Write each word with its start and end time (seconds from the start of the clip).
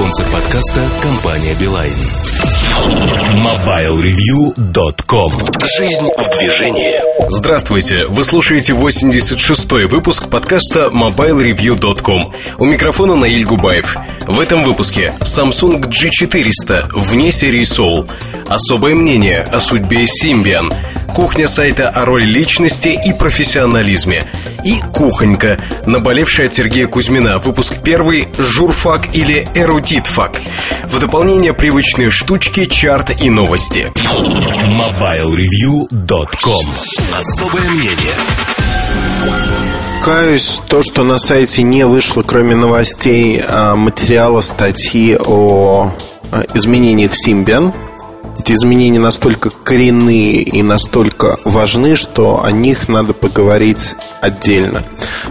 Спонсор 0.00 0.24
подкаста– 0.32 0.88
компания 1.02 1.54
«Билайн». 1.60 1.92
MobileReview.com 3.44 5.32
Жизнь 5.76 6.08
в 6.16 6.38
движении. 6.38 7.02
Здравствуйте! 7.28 8.06
Вы 8.06 8.24
слушаете 8.24 8.72
86-й 8.72 9.84
выпуск 9.84 10.30
подкаста 10.30 10.88
MobileReview.com 10.90 12.32
У 12.56 12.64
микрофона 12.64 13.14
Наиль 13.14 13.44
Губаев. 13.44 13.98
В 14.26 14.40
этом 14.40 14.64
выпуске 14.64 15.12
Samsung 15.20 15.82
G400 15.82 16.98
вне 16.98 17.30
серии 17.30 17.64
Soul. 17.64 18.10
Особое 18.48 18.94
мнение 18.94 19.42
о 19.42 19.60
судьбе 19.60 20.06
Symbian 20.06 20.74
Кухня 21.14 21.46
сайта 21.48 21.88
о 21.88 22.04
роли 22.04 22.24
личности 22.24 23.00
и 23.04 23.12
профессионализме. 23.12 24.22
И 24.64 24.80
кухонька, 24.80 25.58
наболевшая 25.86 26.46
от 26.46 26.54
Сергея 26.54 26.86
Кузьмина. 26.86 27.38
Выпуск 27.38 27.78
первый 27.82 28.28
«Журфак» 28.38 29.12
или 29.14 29.48
«Эрудитфак» 29.54 30.40
В 30.84 30.98
дополнение 30.98 31.52
привычные 31.52 32.08
штучки, 32.10 32.64
чарт 32.66 33.22
и 33.22 33.30
новости. 33.30 33.92
MobileReview.com 33.96 36.66
Особое 37.16 37.70
мнение. 37.70 38.14
Каюсь, 40.04 40.60
то, 40.68 40.82
что 40.82 41.04
на 41.04 41.18
сайте 41.18 41.62
не 41.62 41.86
вышло, 41.86 42.22
кроме 42.22 42.56
новостей, 42.56 43.40
а, 43.46 43.76
материала, 43.76 44.40
статьи 44.40 45.16
о 45.18 45.92
а, 46.32 46.44
изменениях 46.54 47.12
в 47.12 47.28
Symbian– 47.28 47.72
эти 48.50 48.56
изменения 48.56 48.98
настолько 48.98 49.50
коренные 49.50 50.42
и 50.42 50.62
настолько 50.62 51.38
важны, 51.44 51.94
что 51.94 52.42
о 52.42 52.50
них 52.50 52.88
надо 52.88 53.12
поговорить 53.12 53.94
отдельно. 54.20 54.82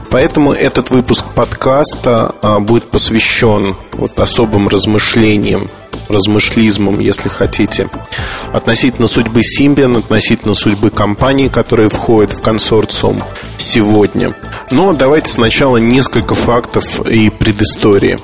Поэтому 0.09 0.53
этот 0.53 0.89
выпуск 0.89 1.25
подкаста 1.35 2.33
а, 2.41 2.59
будет 2.59 2.85
посвящен 2.85 3.75
вот 3.91 4.17
особым 4.17 4.69
размышлениям 4.69 5.67
размышлизмом, 6.07 6.99
если 6.99 7.29
хотите, 7.29 7.87
относительно 8.51 9.07
судьбы 9.07 9.41
Symbian, 9.41 9.99
относительно 9.99 10.55
судьбы 10.55 10.89
компании, 10.89 11.49
которые 11.49 11.89
входят 11.89 12.31
в 12.31 12.41
консорциум 12.41 13.21
сегодня. 13.57 14.33
Но 14.71 14.93
давайте 14.93 15.31
сначала 15.31 15.77
несколько 15.77 16.33
фактов 16.33 17.05
и 17.05 17.29
предыстории. 17.29 18.17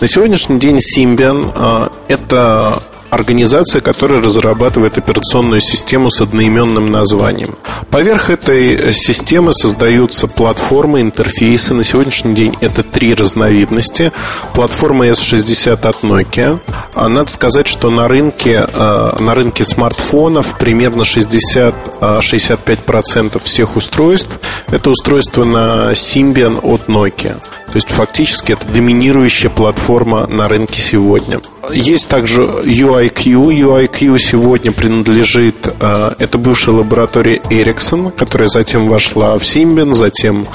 На 0.00 0.06
сегодняшний 0.06 0.60
день 0.60 0.76
Symbian 0.76 1.50
а,– 1.56 1.90
это 2.08 2.82
организация, 3.14 3.80
которая 3.80 4.20
разрабатывает 4.20 4.98
операционную 4.98 5.60
систему 5.60 6.10
с 6.10 6.20
одноименным 6.20 6.86
названием. 6.86 7.54
Поверх 7.90 8.30
этой 8.30 8.92
системы 8.92 9.54
создаются 9.54 10.26
платформы, 10.26 11.00
интерфейсы. 11.00 11.74
На 11.74 11.84
сегодняшний 11.84 12.34
день 12.34 12.56
это 12.60 12.82
три 12.82 13.14
разновидности. 13.14 14.10
Платформа 14.52 15.06
S60 15.08 15.86
от 15.86 16.02
Nokia. 16.02 16.58
А 16.94 17.08
надо 17.08 17.30
сказать, 17.30 17.68
что 17.68 17.90
на 17.90 18.08
рынке, 18.08 18.66
а, 18.72 19.16
на 19.20 19.34
рынке 19.34 19.62
смартфонов 19.64 20.56
примерно 20.58 21.04
60-65% 21.04 23.42
всех 23.42 23.76
устройств 23.76 24.30
это 24.66 24.90
устройство 24.90 25.44
на 25.44 25.92
Symbian 25.92 26.58
от 26.62 26.88
Nokia. 26.88 27.40
То 27.66 27.74
есть 27.74 27.90
фактически 27.90 28.52
это 28.52 28.66
доминирующая 28.66 29.50
платформа 29.50 30.26
на 30.26 30.48
рынке 30.48 30.80
сегодня. 30.80 31.40
Есть 31.72 32.08
также 32.08 32.42
UIQ. 32.42 33.24
UIQ 33.24 34.18
сегодня 34.18 34.72
принадлежит, 34.72 35.56
э, 35.80 36.14
это 36.18 36.38
бывшая 36.38 36.72
лаборатория 36.72 37.36
Ericsson, 37.50 38.10
которая 38.10 38.48
затем 38.48 38.88
вошла 38.88 39.38
в 39.38 39.42
Symbian, 39.42 39.94
затем 39.94 40.46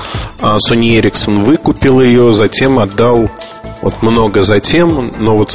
э, 0.41 0.57
Sony 0.69 0.99
Ericsson 0.99 1.37
выкупил 1.43 2.01
ее, 2.01 2.31
затем 2.31 2.79
отдал 2.79 3.29
вот 3.81 4.01
много 4.01 4.43
затем, 4.43 5.13
но 5.19 5.37
вот 5.37 5.51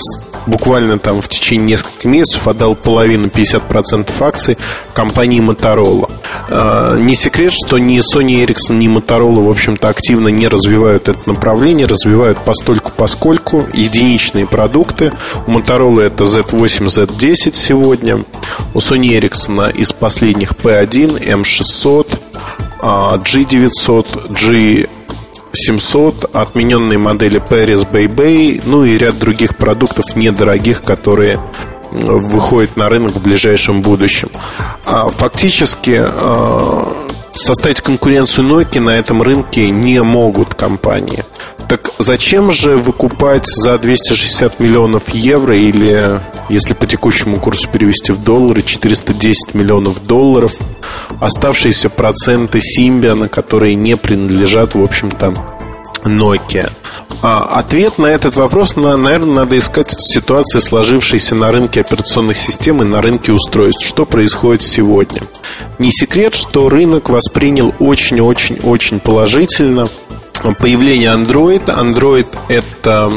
буквально 0.46 0.98
там 0.98 1.20
в 1.20 1.28
течение 1.28 1.68
нескольких 1.68 2.04
месяцев 2.04 2.46
отдал 2.48 2.74
половину, 2.74 3.26
50% 3.26 4.10
акций 4.20 4.58
компании 4.92 5.40
Motorola. 5.40 6.10
А, 6.48 6.96
не 6.96 7.14
секрет, 7.14 7.52
что 7.52 7.78
ни 7.78 7.98
Sony 7.98 8.44
Ericsson, 8.44 8.74
ни 8.74 8.88
Motorola, 8.88 9.44
в 9.44 9.50
общем-то, 9.50 9.88
активно 9.88 10.28
не 10.28 10.48
развивают 10.48 11.08
это 11.08 11.28
направление, 11.28 11.86
развивают 11.86 12.38
постольку 12.38 12.92
поскольку 12.96 13.64
единичные 13.72 14.46
продукты. 14.46 15.12
У 15.46 15.52
Motorola 15.52 16.02
это 16.02 16.24
Z8, 16.24 16.86
Z10 16.86 17.54
сегодня. 17.54 18.24
У 18.74 18.78
Sony 18.78 19.18
Ericsson 19.18 19.74
из 19.74 19.92
последних 19.92 20.52
P1, 20.52 21.22
M600, 21.22 22.18
G900, 22.80 24.32
G 24.32 24.88
700, 25.54 26.34
отмененные 26.34 26.98
модели 26.98 27.40
Paris 27.40 27.88
Bay 27.90 28.62
ну 28.64 28.84
и 28.84 28.98
ряд 28.98 29.18
других 29.18 29.56
продуктов 29.56 30.16
недорогих, 30.16 30.82
которые 30.82 31.40
выходят 31.90 32.76
на 32.76 32.88
рынок 32.88 33.14
в 33.14 33.22
ближайшем 33.22 33.82
будущем. 33.82 34.28
А 34.84 35.08
фактически 35.08 36.00
а, 36.02 37.03
составить 37.34 37.80
конкуренцию 37.80 38.46
Nokia 38.46 38.80
на 38.80 38.98
этом 38.98 39.22
рынке 39.22 39.70
не 39.70 40.02
могут 40.02 40.54
компании. 40.54 41.24
Так 41.68 41.90
зачем 41.98 42.50
же 42.50 42.76
выкупать 42.76 43.46
за 43.46 43.78
260 43.78 44.60
миллионов 44.60 45.08
евро 45.10 45.56
или, 45.56 46.20
если 46.48 46.74
по 46.74 46.86
текущему 46.86 47.38
курсу 47.38 47.68
перевести 47.68 48.12
в 48.12 48.22
доллары, 48.22 48.62
410 48.62 49.54
миллионов 49.54 50.04
долларов 50.06 50.58
оставшиеся 51.20 51.88
проценты 51.88 52.58
Symbian, 52.58 53.28
которые 53.28 53.74
не 53.74 53.96
принадлежат, 53.96 54.74
в 54.74 54.82
общем-то, 54.82 55.34
Nokia? 56.04 56.70
А, 57.22 57.58
ответ 57.58 57.98
на 57.98 58.06
этот 58.06 58.36
вопрос, 58.36 58.76
наверное, 58.76 59.34
надо 59.34 59.58
искать 59.58 59.94
в 59.94 60.00
ситуации, 60.00 60.58
сложившейся 60.58 61.34
на 61.34 61.50
рынке 61.50 61.80
операционных 61.80 62.36
систем 62.36 62.82
и 62.82 62.84
на 62.84 63.00
рынке 63.00 63.32
устройств. 63.32 63.86
Что 63.86 64.04
происходит 64.04 64.62
сегодня? 64.62 65.22
Не 65.78 65.90
секрет, 65.90 66.34
что 66.34 66.68
рынок 66.68 67.08
воспринял 67.08 67.74
очень-очень-очень 67.78 69.00
положительно 69.00 69.88
появление 70.58 71.14
Android. 71.14 71.64
Android– 71.66 72.26
это 72.48 73.10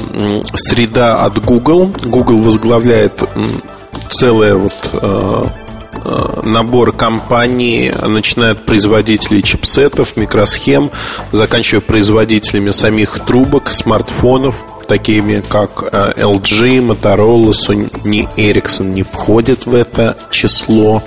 среда 0.53 1.25
от 1.25 1.43
Google. 1.43 1.91
Google 2.05 2.37
возглавляет 2.37 3.13
целое 4.09 4.55
вот 4.55 4.73
Э, 4.93 5.45
набор 6.43 6.93
компаний, 6.93 7.91
начиная 8.05 8.51
от 8.53 8.65
производителей 8.65 9.41
чипсетов, 9.41 10.17
микросхем, 10.17 10.89
заканчивая 11.31 11.81
производителями 11.81 12.71
самих 12.71 13.19
трубок, 13.25 13.71
смартфонов– 13.71 14.55
такими 14.87 15.41
как 15.41 15.83
э, 15.91 16.13
LG, 16.17 16.87
Motorola, 16.87 17.51
Sony 17.51 18.27
Ericsson 18.35 18.85
не 18.85 19.03
входят 19.03 19.65
в 19.65 19.75
это 19.75 20.15
число. 20.31 21.03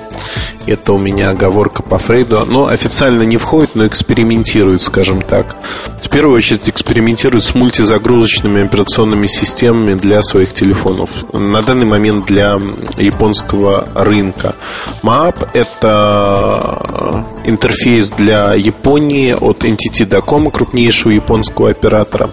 Это 0.66 0.92
у 0.92 0.98
меня 0.98 1.30
оговорка 1.30 1.82
по 1.82 1.98
Фрейду. 1.98 2.44
Но 2.44 2.66
официально 2.66 3.22
не 3.22 3.36
входит, 3.38 3.74
но 3.74 3.86
экспериментирует, 3.86 4.82
скажем 4.82 5.22
так. 5.22 5.56
В 6.00 6.08
первую 6.08 6.36
очередь 6.36 6.68
экспериментирует 6.68 7.44
с 7.44 7.54
мультизагрузочными 7.54 8.64
операционными 8.64 9.26
системами 9.26 9.94
для 9.94 10.22
своих 10.22 10.52
телефонов. 10.52 11.10
На 11.32 11.62
данный 11.62 11.86
момент 11.86 12.26
для 12.26 12.58
японского 12.98 13.88
рынка. 13.94 14.54
MAP– 15.02 15.48
это 15.54 17.24
интерфейс 17.44 18.10
для 18.10 18.54
Японии 18.54 19.32
от 19.32 19.64
NTT 19.64 20.08
Docomo, 20.08 20.50
крупнейшего 20.50 21.12
японского 21.12 21.70
оператора. 21.70 22.30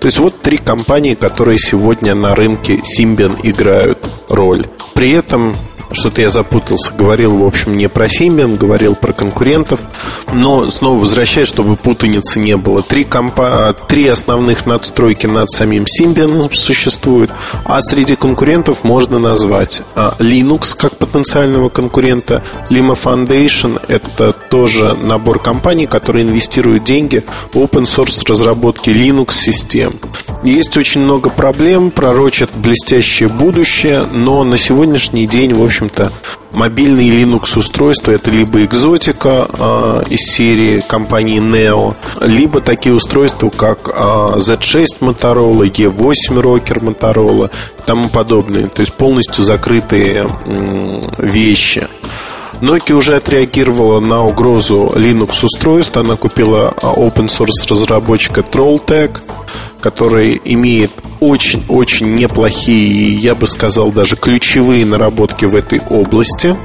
То 0.00 0.06
есть 0.06 0.18
вот 0.18 0.40
три 0.40 0.58
компании, 0.58 1.14
которые 1.14 1.58
сегодня 1.58 2.14
на 2.14 2.34
рынке 2.34 2.76
Symbian 2.76 3.38
играют 3.42 3.98
роль. 4.28 4.64
При 4.94 5.10
этом 5.12 5.56
что-то 5.96 6.20
я 6.20 6.28
запутался. 6.28 6.92
Говорил, 6.92 7.36
в 7.36 7.44
общем, 7.44 7.76
не 7.76 7.88
про 7.88 8.06
Symbian, 8.06 8.56
говорил 8.56 8.94
про 8.94 9.12
конкурентов. 9.12 9.84
Но 10.32 10.70
снова 10.70 11.00
возвращаясь, 11.00 11.48
чтобы 11.48 11.76
путаницы 11.76 12.38
не 12.38 12.56
было. 12.56 12.82
Три, 12.82 13.04
компа... 13.04 13.74
Три 13.88 14.06
основных 14.06 14.66
надстройки 14.66 15.26
над 15.26 15.50
самим 15.50 15.84
Symbian 15.84 16.52
существуют. 16.54 17.30
А 17.64 17.80
среди 17.80 18.16
конкурентов 18.16 18.84
можно 18.84 19.18
назвать 19.18 19.82
а, 19.94 20.14
Linux 20.18 20.76
как 20.76 20.96
потенциального 20.98 21.68
конкурента. 21.68 22.42
Lima 22.70 22.94
Foundation– 22.94 23.80
это 23.88 24.32
тоже 24.32 24.94
набор 24.94 25.40
компаний, 25.40 25.86
которые 25.86 26.24
инвестируют 26.24 26.84
деньги 26.84 27.22
в 27.52 27.56
open 27.56 27.84
source 27.84 28.22
разработки 28.28 28.90
Linux-систем. 28.90 29.94
Есть 30.46 30.76
очень 30.76 31.00
много 31.00 31.28
проблем, 31.28 31.90
пророчат 31.90 32.50
блестящее 32.54 33.28
будущее, 33.28 34.04
но 34.04 34.44
на 34.44 34.56
сегодняшний 34.56 35.26
день, 35.26 35.52
в 35.52 35.60
общем-то, 35.60 36.12
мобильные 36.52 37.10
Linux 37.10 37.58
устройства 37.58 38.12
это 38.12 38.30
либо 38.30 38.62
экзотика 38.64 39.48
э, 39.52 40.02
из 40.08 40.20
серии 40.20 40.84
компании 40.86 41.40
Neo, 41.40 41.96
либо 42.20 42.60
такие 42.60 42.94
устройства, 42.94 43.50
как 43.50 43.88
э, 43.88 43.92
Z6 43.92 45.00
Motorola, 45.00 45.68
E8 45.68 46.40
Rocker 46.40 46.80
Motorola 46.80 47.50
и 47.78 47.82
тому 47.84 48.08
подобное. 48.08 48.68
То 48.68 48.82
есть 48.82 48.94
полностью 48.94 49.42
закрытые 49.42 50.28
э, 50.44 51.00
вещи. 51.18 51.88
Nokia 52.60 52.94
уже 52.94 53.16
отреагировала 53.16 54.00
на 54.00 54.24
угрозу 54.24 54.92
Linux 54.94 55.44
устройств. 55.44 55.96
Она 55.96 56.16
купила 56.16 56.74
open 56.80 57.26
source 57.26 57.68
разработчика 57.68 58.40
Trolltech, 58.40 59.18
который 59.80 60.40
имеет 60.44 60.90
очень-очень 61.20 62.14
неплохие, 62.14 63.14
я 63.14 63.34
бы 63.34 63.46
сказал, 63.46 63.92
даже 63.92 64.16
ключевые 64.16 64.84
наработки 64.84 65.44
в 65.44 65.54
этой 65.54 65.80
области. 65.90 66.56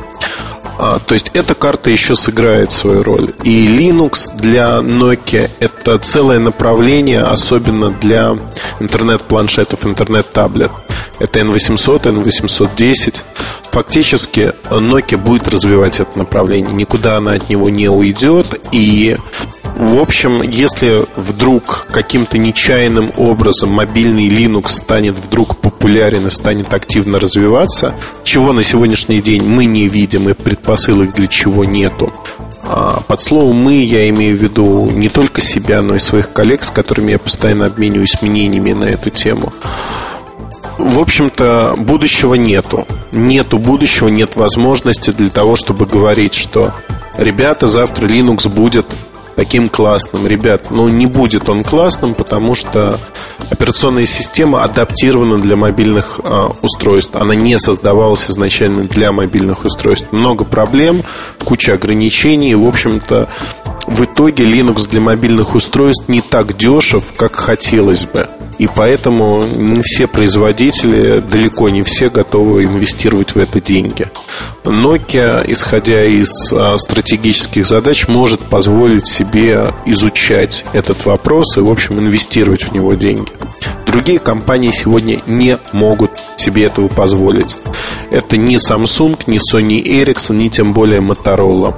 А, 0.84 0.98
то 0.98 1.14
есть 1.14 1.30
эта 1.36 1.54
карта 1.54 1.92
еще 1.92 2.16
сыграет 2.16 2.72
свою 2.72 3.04
роль. 3.04 3.36
И 3.44 3.68
Linux 3.68 4.36
для 4.36 4.80
Nokia 4.80 5.48
это 5.60 6.00
целое 6.00 6.40
направление, 6.40 7.22
особенно 7.22 7.92
для 7.92 8.36
интернет-планшетов, 8.80 9.86
интернет-таблет. 9.86 10.72
Это 11.20 11.40
N800, 11.42 12.24
N810. 12.24 13.24
Фактически 13.70 14.54
Nokia 14.72 15.18
будет 15.18 15.48
развивать 15.50 16.00
это 16.00 16.18
направление. 16.18 16.74
Никуда 16.74 17.18
она 17.18 17.34
от 17.34 17.48
него 17.48 17.70
не 17.70 17.88
уйдет. 17.88 18.60
И 18.72 19.16
в 19.76 20.00
общем, 20.00 20.42
если 20.42 21.06
вдруг 21.16 21.88
каким-то 21.92 22.38
нечаянным 22.38 23.12
образом 23.18 23.70
мобильный 23.70 24.28
Linux 24.28 24.70
станет 24.70 25.18
вдруг 25.18 25.58
популярен 25.58 26.28
и 26.28 26.30
станет 26.30 26.74
активно 26.74 27.20
развиваться, 27.20 27.96
чего 28.24 28.54
на 28.54 28.64
сегодняшний 28.64 29.22
день 29.22 29.44
мы 29.44 29.66
не 29.66 29.88
видим 29.88 30.30
и 30.30 30.34
предпосылок 30.72 31.12
для 31.14 31.28
чего 31.28 31.66
нету, 31.66 32.14
а, 32.64 33.02
под 33.06 33.22
словом 33.22 33.58
«мы» 33.58 33.84
я 33.84 34.10
имею 34.10 34.38
в 34.38 34.42
виду 34.42 34.90
не 34.90 35.10
только 35.10 35.42
себя, 35.42 35.82
но 35.82 35.96
и 35.96 36.00
своих 36.00 36.32
коллег, 36.32 36.64
с 36.64 36.72
которыми 36.72 37.12
я 37.12 37.20
постоянно 37.20 37.66
обмениваюсь 37.66 38.22
мнениями 38.22 38.72
на 38.72 38.86
эту 38.86 39.10
тему. 39.10 39.52
В 40.78 41.00
общем-то, 41.00 41.76
будущего 41.78 42.36
нету. 42.36 42.88
Нету 43.12 43.58
будущего, 43.58 44.08
нет 44.08 44.38
возможности 44.38 45.12
для 45.12 45.30
того, 45.30 45.58
чтобы 45.58 45.86
говорить, 45.86 46.34
что 46.34 46.74
ребята, 47.18 47.68
завтра 47.68 48.08
Linux 48.08 48.48
будет 48.48 48.86
таким 49.36 49.70
классным. 49.70 50.28
Ребят, 50.28 50.72
ну 50.72 50.88
не 50.90 51.06
будет 51.06 51.50
он 51.50 51.64
классным, 51.64 52.14
потому 52.14 52.56
что 52.56 53.00
операционная 53.50 54.06
система 54.06 54.64
адаптирована 54.64 55.38
для 55.38 55.56
мобильных 55.56 56.20
э, 56.24 56.50
устройств. 56.62 57.16
Она 57.16 57.36
не 57.36 57.58
создавалась 57.60 58.30
изначально 58.30 58.84
для 58.84 59.12
мобильных 59.12 59.66
устройств. 59.66 60.08
Много 60.12 60.46
проблем, 60.46 61.04
куча 61.44 61.74
ограничений. 61.74 62.56
В 62.56 62.68
общем-то, 62.68 63.30
в 63.92 64.06
итоге 64.06 64.46
Linux 64.46 64.90
для 64.90 65.02
мобильных 65.02 65.54
устройств 65.54 66.08
не 66.08 66.22
так 66.22 66.58
дешев, 66.58 67.14
как 67.16 67.36
хотелось 67.36 68.06
бы. 68.06 68.28
И 68.58 68.68
поэтому 68.68 69.44
не 69.44 69.82
все 69.82 70.08
производители, 70.08 71.20
далеко 71.20 71.70
не 71.70 71.84
все 71.84 72.10
готовы 72.10 72.66
инвестировать 72.66 73.34
в 73.34 73.38
это 73.38 73.60
деньги. 73.60 74.10
Nokia, 74.64 75.44
исходя 75.48 76.04
из 76.06 76.30
а, 76.54 76.78
стратегических 76.78 77.66
задач, 77.66 78.08
может 78.08 78.40
позволить 78.42 79.08
себе 79.08 79.74
изучать 79.86 80.64
этот 80.74 81.06
вопрос 81.06 81.58
и, 81.58 81.62
в 81.62 81.72
общем, 81.72 82.00
инвестировать 82.00 82.64
в 82.64 82.74
него 82.74 82.94
деньги. 82.94 83.32
Другие 83.88 84.20
компании 84.20 84.72
сегодня 84.72 85.22
не 85.26 85.58
могут 85.74 86.12
себе 86.38 86.66
этого 86.66 86.88
позволить. 86.88 87.58
Это 88.12 88.38
не 88.38 88.56
Samsung, 88.58 89.20
не 89.28 89.38
Sony 89.38 89.84
Ericsson, 89.84 90.36
ни 90.36 90.50
тем 90.50 90.74
более 90.74 91.02
Motorola 91.02 91.74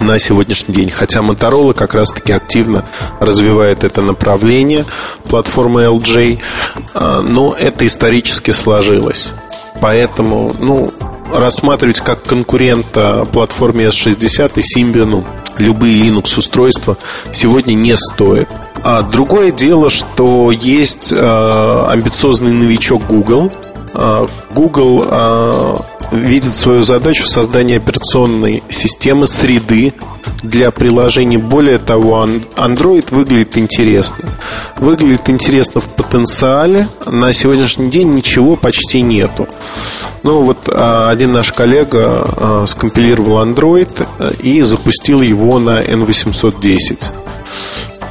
на 0.00 0.18
сегодняшний 0.18 0.74
день. 0.74 0.90
Хотя 0.90 1.20
Motorola 1.20 1.74
как 1.74 1.94
раз-таки 1.94 2.32
активно 2.32 2.84
развивает 3.20 3.84
это 3.84 4.02
направление, 4.02 4.84
платформа 5.24 5.82
LJ, 5.84 6.38
а, 6.94 7.22
но 7.22 7.54
это 7.58 7.86
исторически 7.86 8.50
сложилось. 8.50 9.32
Поэтому, 9.80 10.52
ну, 10.58 10.90
рассматривать 11.32 12.00
как 12.00 12.22
конкурента 12.22 13.26
платформе 13.32 13.86
S60 13.86 14.52
и 14.56 14.60
Symbian 14.60 15.24
любые 15.58 16.02
Linux 16.02 16.38
устройства 16.38 16.96
сегодня 17.32 17.74
не 17.74 17.96
стоит. 17.96 18.48
А 18.82 19.02
другое 19.02 19.50
дело, 19.50 19.90
что 19.90 20.50
есть 20.50 21.12
э, 21.12 21.84
амбициозный 21.88 22.52
новичок 22.52 23.02
Google. 23.06 23.50
Э, 23.98 24.26
Google 24.54 25.04
э, 25.08 25.78
видит 26.12 26.54
свою 26.54 26.82
задачу 26.82 27.26
создания 27.26 27.76
операционной 27.76 28.62
системы, 28.68 29.26
среды 29.26 29.94
для 30.42 30.70
приложений. 30.70 31.38
Более 31.38 31.78
того, 31.78 32.26
Android 32.56 33.06
выглядит 33.10 33.56
интересно. 33.56 34.28
Выглядит 34.76 35.28
интересно 35.30 35.80
в 35.80 35.88
потенциале. 35.88 36.88
На 37.06 37.32
сегодняшний 37.32 37.90
день 37.90 38.12
ничего 38.12 38.56
почти 38.56 39.00
нету. 39.00 39.48
Ну 40.22 40.42
вот 40.42 40.68
а, 40.68 41.08
один 41.10 41.32
наш 41.32 41.52
коллега 41.52 42.28
а, 42.36 42.64
скомпилировал 42.66 43.44
Android 43.46 43.90
э, 44.18 44.34
и 44.40 44.62
запустил 44.62 45.22
его 45.22 45.58
на 45.58 45.82
N810. 45.82 47.12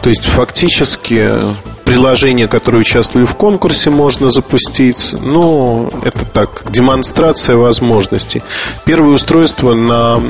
То 0.05 0.09
есть 0.09 0.25
фактически 0.25 1.31
приложения, 1.83 2.47
которые 2.47 2.81
участвовали 2.81 3.25
в 3.25 3.35
конкурсе, 3.35 3.89
можно 3.89 4.29
запустить. 4.29 5.15
Но 5.19 5.89
это 6.03 6.25
так, 6.25 6.63
демонстрация 6.69 7.55
возможностей. 7.55 8.43
Первые 8.85 9.15
устройства 9.15 9.73
на 9.73 10.21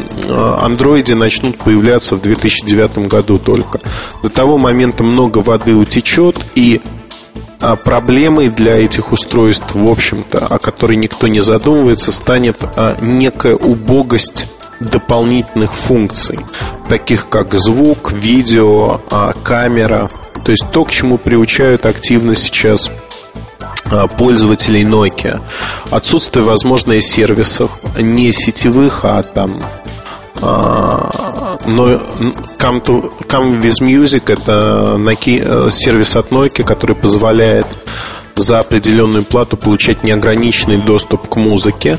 андроиде 0.62 1.12
э, 1.12 1.18
начнут 1.18 1.58
появляться 1.58 2.16
в 2.16 2.22
2009 2.22 3.00
году 3.10 3.38
только. 3.38 3.82
До 4.24 4.30
того 4.30 4.58
момента 4.58 5.04
много 5.04 5.40
воды 5.40 5.76
утечет, 5.76 6.38
и 6.56 6.80
а, 7.60 7.76
проблемой 7.76 8.48
для 8.48 8.78
этих 8.78 9.12
устройств, 9.12 9.76
в 9.76 9.88
общем-то, 9.90 10.40
о 10.40 10.58
которой 10.58 10.96
никто 10.96 11.28
не 11.28 11.42
задумывается, 11.42 12.14
станет 12.14 12.56
а, 12.62 12.98
некая 13.02 13.56
убогость 13.56 14.48
дополнительных 14.80 15.74
функций, 15.74 16.40
таких 16.90 17.30
как 17.30 17.54
звук, 17.54 18.12
видео, 18.12 19.02
а, 19.10 19.34
камера– 19.44 20.10
то 20.46 20.52
есть 20.52 20.64
то, 20.72 20.86
к 20.86 20.92
чему 20.92 21.18
приучают 21.18 21.88
активно 21.88 22.36
сейчас 22.36 22.92
а, 23.86 24.08
пользователей 24.08 24.84
Nokia. 24.84 25.42
Отсутствие, 25.90 26.46
возможно, 26.46 27.02
сервисов, 27.02 27.80
не 28.00 28.32
сетевых, 28.32 29.04
а 29.04 29.24
там 29.24 29.52
а, 30.36 31.58
но 31.66 31.94
Come, 32.60 32.84
to, 32.84 33.12
Come 33.28 33.60
with 33.60 33.82
Music 33.82 34.32
это 34.32 35.00
э, 35.00 35.72
сервис 35.72 36.16
от 36.16 36.30
Nokia, 36.30 36.64
который 36.64 36.96
позволяет 36.96 37.66
за 38.36 38.60
определенную 38.60 39.24
плату 39.24 39.58
получать 39.58 40.04
неограниченный 40.04 40.78
доступ 40.78 41.28
к 41.28 41.38
музыке. 41.38 41.98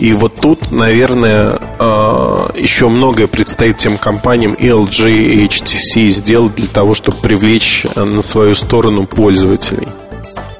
И 0.00 0.14
вот 0.14 0.36
тут, 0.40 0.70
наверное, 0.70 1.58
а, 1.78 2.50
еще 2.56 2.88
многое 2.88 3.26
предстоит 3.26 3.76
тем 3.76 3.98
компаниям 3.98 4.54
LG, 4.54 5.10
и 5.10 5.46
HTC 5.46 6.08
сделать 6.08 6.54
для 6.54 6.68
того, 6.68 6.94
чтобы 6.94 7.18
привлечь 7.18 7.84
э, 7.94 8.02
на 8.02 8.22
свою 8.22 8.54
сторону 8.54 9.06
пользователей. 9.06 9.88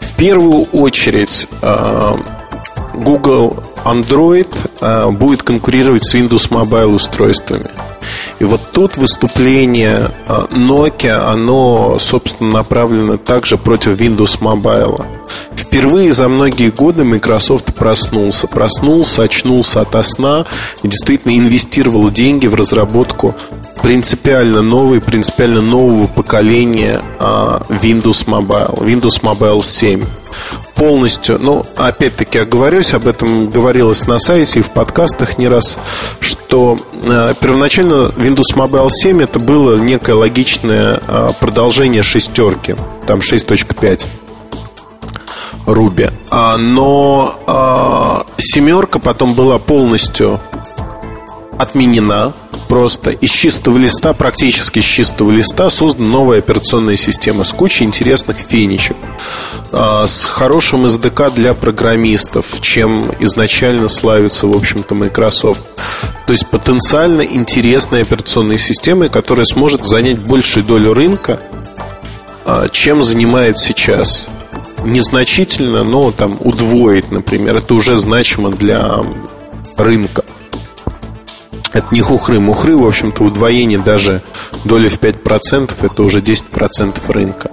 В 0.00 0.14
первую 0.14 0.64
очередь 0.72 1.48
а, 1.62 2.20
Google 2.92 3.56
Android 3.86 4.54
а, 4.82 5.10
будет 5.10 5.42
конкурировать 5.42 6.04
с 6.04 6.14
Windows 6.14 6.50
Mobile 6.50 6.94
устройствами. 6.94 7.64
И 8.40 8.44
вот 8.44 8.60
тут 8.72 8.98
выступление 8.98 10.10
Nokia, 10.26 11.30
оно, 11.32 11.98
собственно, 11.98 12.50
направлено 12.50 13.16
также 13.16 13.56
против 13.56 13.98
Windows 13.98 14.38
Mobile. 14.40 15.02
Впервые 15.70 16.12
за 16.12 16.26
многие 16.26 16.70
годы 16.70 17.04
Microsoft 17.04 17.76
проснулся. 17.76 18.48
Проснулся, 18.48 19.22
очнулся 19.22 19.82
от 19.82 20.04
сна 20.04 20.44
и 20.82 20.88
действительно 20.88 21.38
инвестировал 21.38 22.10
деньги 22.10 22.48
в 22.48 22.56
разработку 22.56 23.36
принципиально 23.80 24.62
новой, 24.62 25.00
принципиально 25.00 25.60
нового 25.60 26.08
поколения 26.08 27.00
а, 27.20 27.62
Windows 27.68 28.26
Mobile, 28.26 28.80
Windows 28.80 29.22
Mobile 29.22 29.62
7 29.62 30.04
полностью, 30.74 31.38
ну, 31.38 31.64
опять-таки, 31.76 32.40
оговорюсь, 32.40 32.92
об 32.92 33.06
этом 33.06 33.50
говорилось 33.50 34.08
на 34.08 34.18
сайте 34.18 34.58
и 34.58 34.62
в 34.62 34.70
подкастах 34.70 35.38
не 35.38 35.46
раз, 35.46 35.78
что 36.20 36.78
э, 36.92 37.34
первоначально 37.40 38.12
Windows 38.16 38.56
Mobile 38.56 38.88
7 38.90 39.22
это 39.22 39.38
было 39.38 39.76
некое 39.76 40.14
логичное 40.14 41.00
э, 41.06 41.32
продолжение 41.38 42.02
шестерки, 42.02 42.76
там 43.06 43.18
6.5. 43.18 44.06
Руби. 45.66 46.08
А, 46.30 46.56
но 46.56 47.38
а, 47.46 48.26
семерка 48.38 48.98
потом 48.98 49.34
была 49.34 49.58
полностью 49.58 50.40
отменена. 51.58 52.32
Просто 52.68 53.10
из 53.10 53.30
чистого 53.30 53.78
листа, 53.78 54.12
практически 54.12 54.78
из 54.78 54.84
чистого 54.84 55.32
листа, 55.32 55.70
создана 55.70 56.08
новая 56.08 56.38
операционная 56.38 56.94
система 56.94 57.42
с 57.42 57.52
кучей 57.52 57.84
интересных 57.84 58.38
фенечек, 58.38 58.96
а, 59.72 60.06
с 60.06 60.24
хорошим 60.24 60.86
SDK 60.86 61.34
для 61.34 61.54
программистов, 61.54 62.60
чем 62.60 63.12
изначально 63.18 63.88
славится, 63.88 64.46
в 64.46 64.56
общем-то, 64.56 64.94
Microsoft. 64.94 65.64
То 66.26 66.32
есть 66.32 66.48
потенциально 66.48 67.22
интересная 67.22 68.02
операционная 68.02 68.58
система, 68.58 69.08
которая 69.08 69.46
сможет 69.46 69.84
занять 69.84 70.20
большую 70.20 70.64
долю 70.64 70.94
рынка, 70.94 71.40
а, 72.44 72.68
чем 72.68 73.02
занимает 73.02 73.58
сейчас 73.58 74.28
незначительно, 74.84 75.84
но 75.84 76.12
там 76.12 76.38
удвоить, 76.40 77.10
например, 77.10 77.56
это 77.56 77.74
уже 77.74 77.96
значимо 77.96 78.50
для 78.50 79.00
рынка. 79.76 80.24
Это 81.72 81.86
не 81.92 82.00
хухры. 82.00 82.40
Мухры, 82.40 82.76
в 82.76 82.86
общем-то, 82.86 83.22
удвоение 83.22 83.78
даже 83.78 84.22
доли 84.64 84.88
в 84.88 84.98
5% 84.98 85.72
это 85.80 86.02
уже 86.02 86.20
10% 86.20 86.98
рынка. 87.12 87.50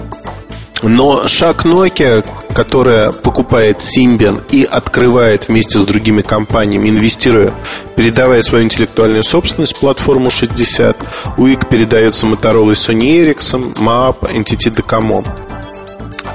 Но 0.84 1.28
шаг 1.28 1.66
Nokia, 1.66 2.26
которая 2.54 3.12
покупает 3.12 3.78
Symbian 3.78 4.44
и 4.52 4.64
открывает 4.64 5.48
вместе 5.48 5.80
с 5.80 5.86
другими 5.86 6.22
компаниями, 6.22 6.90
инвестируя, 6.90 7.52
передавая 7.96 8.42
свою 8.42 8.64
интеллектуальную 8.64 9.24
собственность, 9.24 9.76
платформу 9.78 10.30
60, 10.30 10.98
UIC 11.38 11.68
передается 11.68 12.28
Motorola 12.28 12.72
и 12.72 12.74
Sony 12.74 13.24
Ericsson, 13.24 13.74
MAP, 13.76 14.32
NTT 14.32 14.76
Docomo. 14.76 15.26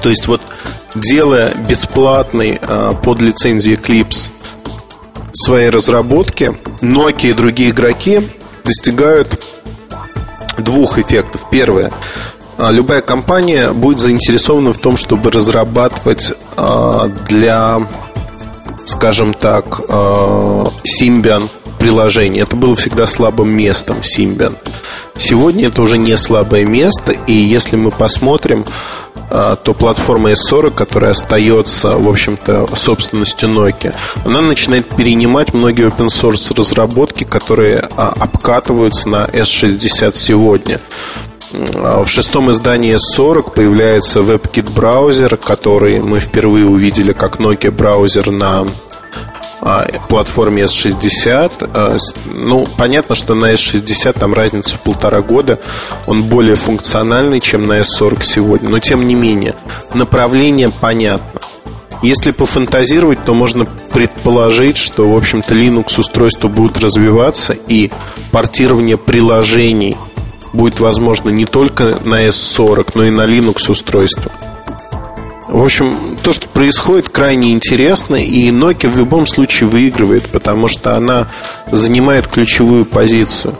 То 0.02 0.08
есть 0.08 0.26
вот 0.26 0.40
делая 0.94 1.54
бесплатный 1.54 2.58
э, 2.60 2.92
под 3.02 3.20
лицензией 3.20 3.76
Eclipse 3.76 4.30
своей 5.34 5.70
разработки, 5.70 6.54
Nokia 6.80 7.30
и 7.30 7.32
другие 7.32 7.70
игроки 7.70 8.28
достигают 8.64 9.44
двух 10.58 10.98
эффектов. 10.98 11.46
Первое. 11.50 11.90
А, 12.58 12.70
любая 12.70 13.00
компания 13.00 13.72
будет 13.72 14.00
заинтересована 14.00 14.72
в 14.72 14.78
том, 14.78 14.96
чтобы 14.96 15.30
разрабатывать 15.30 16.32
а, 16.56 17.08
для, 17.28 17.86
скажем 18.84 19.34
так, 19.34 19.80
а, 19.88 20.70
Symbian 20.84 21.48
приложение. 21.82 22.44
Это 22.44 22.54
было 22.54 22.76
всегда 22.76 23.08
слабым 23.08 23.50
местом 23.50 23.98
Symbian. 24.02 24.56
Сегодня 25.16 25.66
это 25.66 25.82
уже 25.82 25.98
не 25.98 26.16
слабое 26.16 26.64
место, 26.64 27.10
и 27.26 27.32
если 27.32 27.74
мы 27.74 27.90
посмотрим, 27.90 28.64
то 29.28 29.74
платформа 29.76 30.30
S40, 30.30 30.70
которая 30.70 31.10
остается, 31.10 31.96
в 31.96 32.08
общем-то, 32.08 32.68
собственностью 32.76 33.48
Nokia, 33.48 33.94
она 34.24 34.42
начинает 34.42 34.86
перенимать 34.90 35.54
многие 35.54 35.88
open 35.88 36.06
source 36.06 36.56
разработки, 36.56 37.24
которые 37.24 37.80
обкатываются 37.80 39.08
на 39.08 39.24
S60 39.24 40.12
сегодня. 40.14 40.78
В 41.50 42.06
шестом 42.06 42.50
издании 42.52 42.94
S40 42.94 43.54
появляется 43.54 44.20
WebKit 44.20 44.72
браузер, 44.72 45.36
который 45.36 46.00
мы 46.00 46.20
впервые 46.20 46.66
увидели 46.66 47.12
как 47.12 47.40
Nokia 47.40 47.72
браузер 47.72 48.30
на 48.30 48.60
а, 48.60 48.66
платформе 50.08 50.62
S60. 50.62 51.70
А, 51.72 51.96
ну, 52.26 52.66
понятно, 52.76 53.14
что 53.14 53.34
на 53.34 53.52
S60 53.52 54.18
там 54.18 54.34
разница 54.34 54.74
в 54.74 54.80
полтора 54.80 55.22
года. 55.22 55.58
Он 56.06 56.24
более 56.24 56.56
функциональный, 56.56 57.40
чем 57.40 57.66
на 57.66 57.80
S40 57.80 58.22
сегодня. 58.22 58.68
Но 58.68 58.78
тем 58.78 59.06
не 59.06 59.14
менее, 59.14 59.54
направление 59.94 60.70
понятно. 60.70 61.40
Если 62.02 62.32
пофантазировать, 62.32 63.24
то 63.24 63.32
можно 63.32 63.66
предположить, 63.92 64.76
что, 64.76 65.08
в 65.08 65.16
общем-то, 65.16 65.54
Linux 65.54 66.00
устройства 66.00 66.48
будут 66.48 66.80
развиваться 66.80 67.52
и 67.52 67.90
портирование 68.32 68.96
приложений– 68.96 69.96
будет 70.52 70.80
возможно 70.80 71.30
не 71.30 71.46
только 71.46 71.98
на 72.04 72.26
S40, 72.26 72.92
но 72.94 73.04
и 73.04 73.10
на 73.10 73.22
Linux 73.22 73.70
устройства. 73.70 74.30
В 75.52 75.62
общем, 75.62 76.16
то, 76.22 76.32
что 76.32 76.48
происходит, 76.48 77.10
крайне 77.10 77.52
интересно, 77.52 78.16
и 78.16 78.48
Nokia 78.48 78.88
в 78.88 78.96
любом 78.96 79.26
случае 79.26 79.68
выигрывает, 79.68 80.30
потому 80.30 80.66
что 80.66 80.96
она 80.96 81.28
занимает 81.70 82.26
ключевую 82.26 82.86
позицию. 82.86 83.58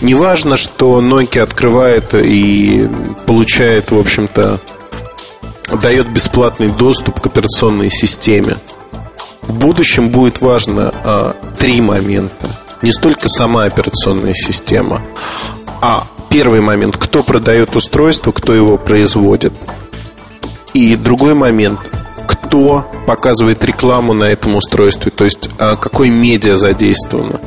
Неважно, 0.00 0.56
что 0.56 1.02
Nokia 1.02 1.42
открывает 1.42 2.14
и 2.14 2.88
получает, 3.26 3.90
в 3.90 3.98
общем-то, 3.98 4.58
дает 5.82 6.08
бесплатный 6.08 6.70
доступ 6.70 7.20
к 7.20 7.26
операционной 7.26 7.90
системе. 7.90 8.56
В 9.42 9.52
будущем 9.52 10.08
будет 10.08 10.40
важно 10.40 10.94
а, 11.04 11.36
три 11.58 11.82
момента. 11.82 12.48
Не 12.80 12.90
столько 12.90 13.28
сама 13.28 13.64
операционная 13.64 14.34
система, 14.34 15.02
а 15.82 16.08
Первый 16.30 16.60
момент, 16.60 16.96
кто 16.98 17.22
продает 17.22 17.74
устройство, 17.74 18.32
кто 18.32 18.54
его 18.54 18.76
производит. 18.76 19.54
И 20.74 20.96
другой 20.96 21.34
момент, 21.34 21.80
кто 22.26 22.86
показывает 23.06 23.64
рекламу 23.64 24.12
на 24.12 24.24
этом 24.24 24.56
устройстве, 24.56 25.10
то 25.10 25.24
есть 25.24 25.48
а, 25.58 25.76
какой 25.76 26.10
медиа 26.10 26.56
задействовано. 26.56 27.40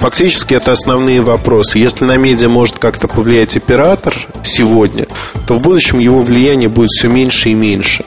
Фактически 0.00 0.54
это 0.54 0.72
основные 0.72 1.20
вопросы. 1.20 1.78
Если 1.78 2.04
на 2.04 2.16
медиа 2.16 2.48
может 2.48 2.78
как-то 2.78 3.06
повлиять 3.06 3.56
оператор 3.56 4.14
сегодня, 4.42 5.06
то 5.46 5.54
в 5.54 5.62
будущем 5.62 5.98
его 5.98 6.20
влияние 6.20 6.68
будет 6.68 6.90
все 6.90 7.08
меньше 7.08 7.50
и 7.50 7.54
меньше. 7.54 8.04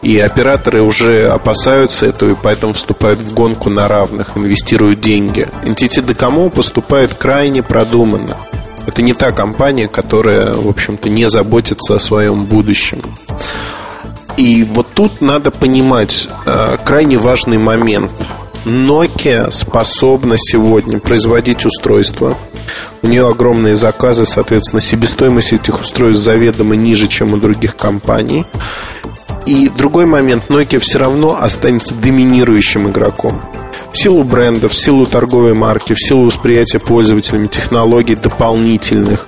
И 0.00 0.16
операторы 0.18 0.80
уже 0.80 1.28
опасаются 1.28 2.06
этого, 2.06 2.30
и 2.30 2.36
поэтому 2.40 2.72
вступают 2.72 3.20
в 3.20 3.34
гонку 3.34 3.68
на 3.68 3.88
равных, 3.88 4.36
инвестируют 4.36 5.00
деньги. 5.00 5.48
NTT 5.64 6.06
Docomo 6.06 6.50
поступает 6.50 7.14
крайне 7.14 7.64
продуманно. 7.64 8.36
Это 8.88 9.02
не 9.02 9.12
та 9.12 9.32
компания, 9.32 9.86
которая, 9.86 10.54
в 10.54 10.66
общем-то, 10.66 11.10
не 11.10 11.28
заботится 11.28 11.94
о 11.94 11.98
своем 11.98 12.46
будущем. 12.46 13.02
И 14.38 14.64
вот 14.64 14.86
тут 14.94 15.20
надо 15.20 15.50
понимать 15.50 16.26
э, 16.46 16.78
крайне 16.86 17.18
важный 17.18 17.58
момент. 17.58 18.10
Nokia 18.64 19.50
способна 19.50 20.36
сегодня 20.38 21.00
производить 21.00 21.66
устройства. 21.66 22.38
У 23.02 23.08
нее 23.08 23.28
огромные 23.28 23.76
заказы, 23.76 24.24
соответственно, 24.24 24.80
себестоимость 24.80 25.52
этих 25.52 25.82
устройств 25.82 26.24
заведомо 26.24 26.74
ниже, 26.74 27.08
чем 27.08 27.34
у 27.34 27.36
других 27.36 27.76
компаний. 27.76 28.46
И 29.44 29.68
другой 29.68 30.06
момент, 30.06 30.44
Nokia 30.48 30.78
все 30.78 30.98
равно 30.98 31.36
останется 31.38 31.94
доминирующим 31.94 32.88
игроком 32.88 33.42
в 33.92 33.96
силу 33.96 34.24
бренда, 34.24 34.68
в 34.68 34.74
силу 34.74 35.06
торговой 35.06 35.54
марки, 35.54 35.94
в 35.94 36.00
силу 36.00 36.24
восприятия 36.24 36.78
пользователями 36.78 37.46
технологий 37.46 38.16
дополнительных 38.16 39.26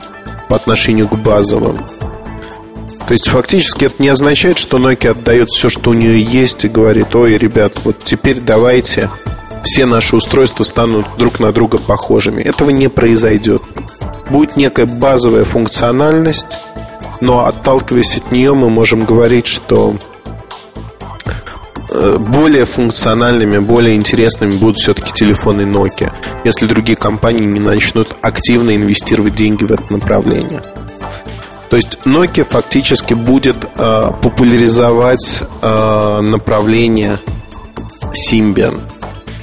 по 0.48 0.56
отношению 0.56 1.08
к 1.08 1.14
базовым. 1.16 1.76
То 3.06 3.12
есть 3.12 3.28
фактически 3.28 3.86
это 3.86 4.00
не 4.00 4.08
означает, 4.08 4.58
что 4.58 4.78
Nokia 4.78 5.10
отдает 5.10 5.48
все, 5.48 5.68
что 5.68 5.90
у 5.90 5.94
нее 5.94 6.22
есть, 6.22 6.64
и 6.64 6.68
говорит, 6.68 7.14
ой, 7.16 7.38
ребят, 7.38 7.80
вот 7.84 7.98
теперь 8.04 8.38
давайте 8.38 9.10
все 9.64 9.84
наши 9.84 10.14
устройства 10.16 10.62
станут 10.62 11.06
друг 11.18 11.40
на 11.40 11.52
друга 11.52 11.78
похожими. 11.78 12.42
Этого 12.42 12.70
не 12.70 12.88
произойдет. 12.88 13.62
Будет 14.28 14.56
некая 14.56 14.86
базовая 14.86 15.44
функциональность, 15.44 16.58
но 17.20 17.46
отталкиваясь 17.46 18.18
от 18.18 18.30
нее, 18.30 18.54
мы 18.54 18.70
можем 18.70 19.04
говорить, 19.04 19.46
что 19.46 19.96
более 22.18 22.64
функциональными, 22.64 23.58
более 23.58 23.96
интересными 23.96 24.56
будут 24.56 24.78
все-таки 24.78 25.12
телефоны 25.12 25.62
Nokia, 25.62 26.12
если 26.44 26.66
другие 26.66 26.96
компании 26.96 27.44
не 27.44 27.60
начнут 27.60 28.14
активно 28.22 28.76
инвестировать 28.76 29.34
деньги 29.34 29.64
в 29.64 29.72
это 29.72 29.92
направление. 29.92 30.62
То 31.70 31.76
есть 31.76 32.00
Nokia 32.04 32.42
фактически 32.44 33.14
будет 33.14 33.56
э, 33.76 34.10
популяризовать 34.22 35.44
э, 35.62 36.20
направление 36.20 37.20
Symbian 38.12 38.80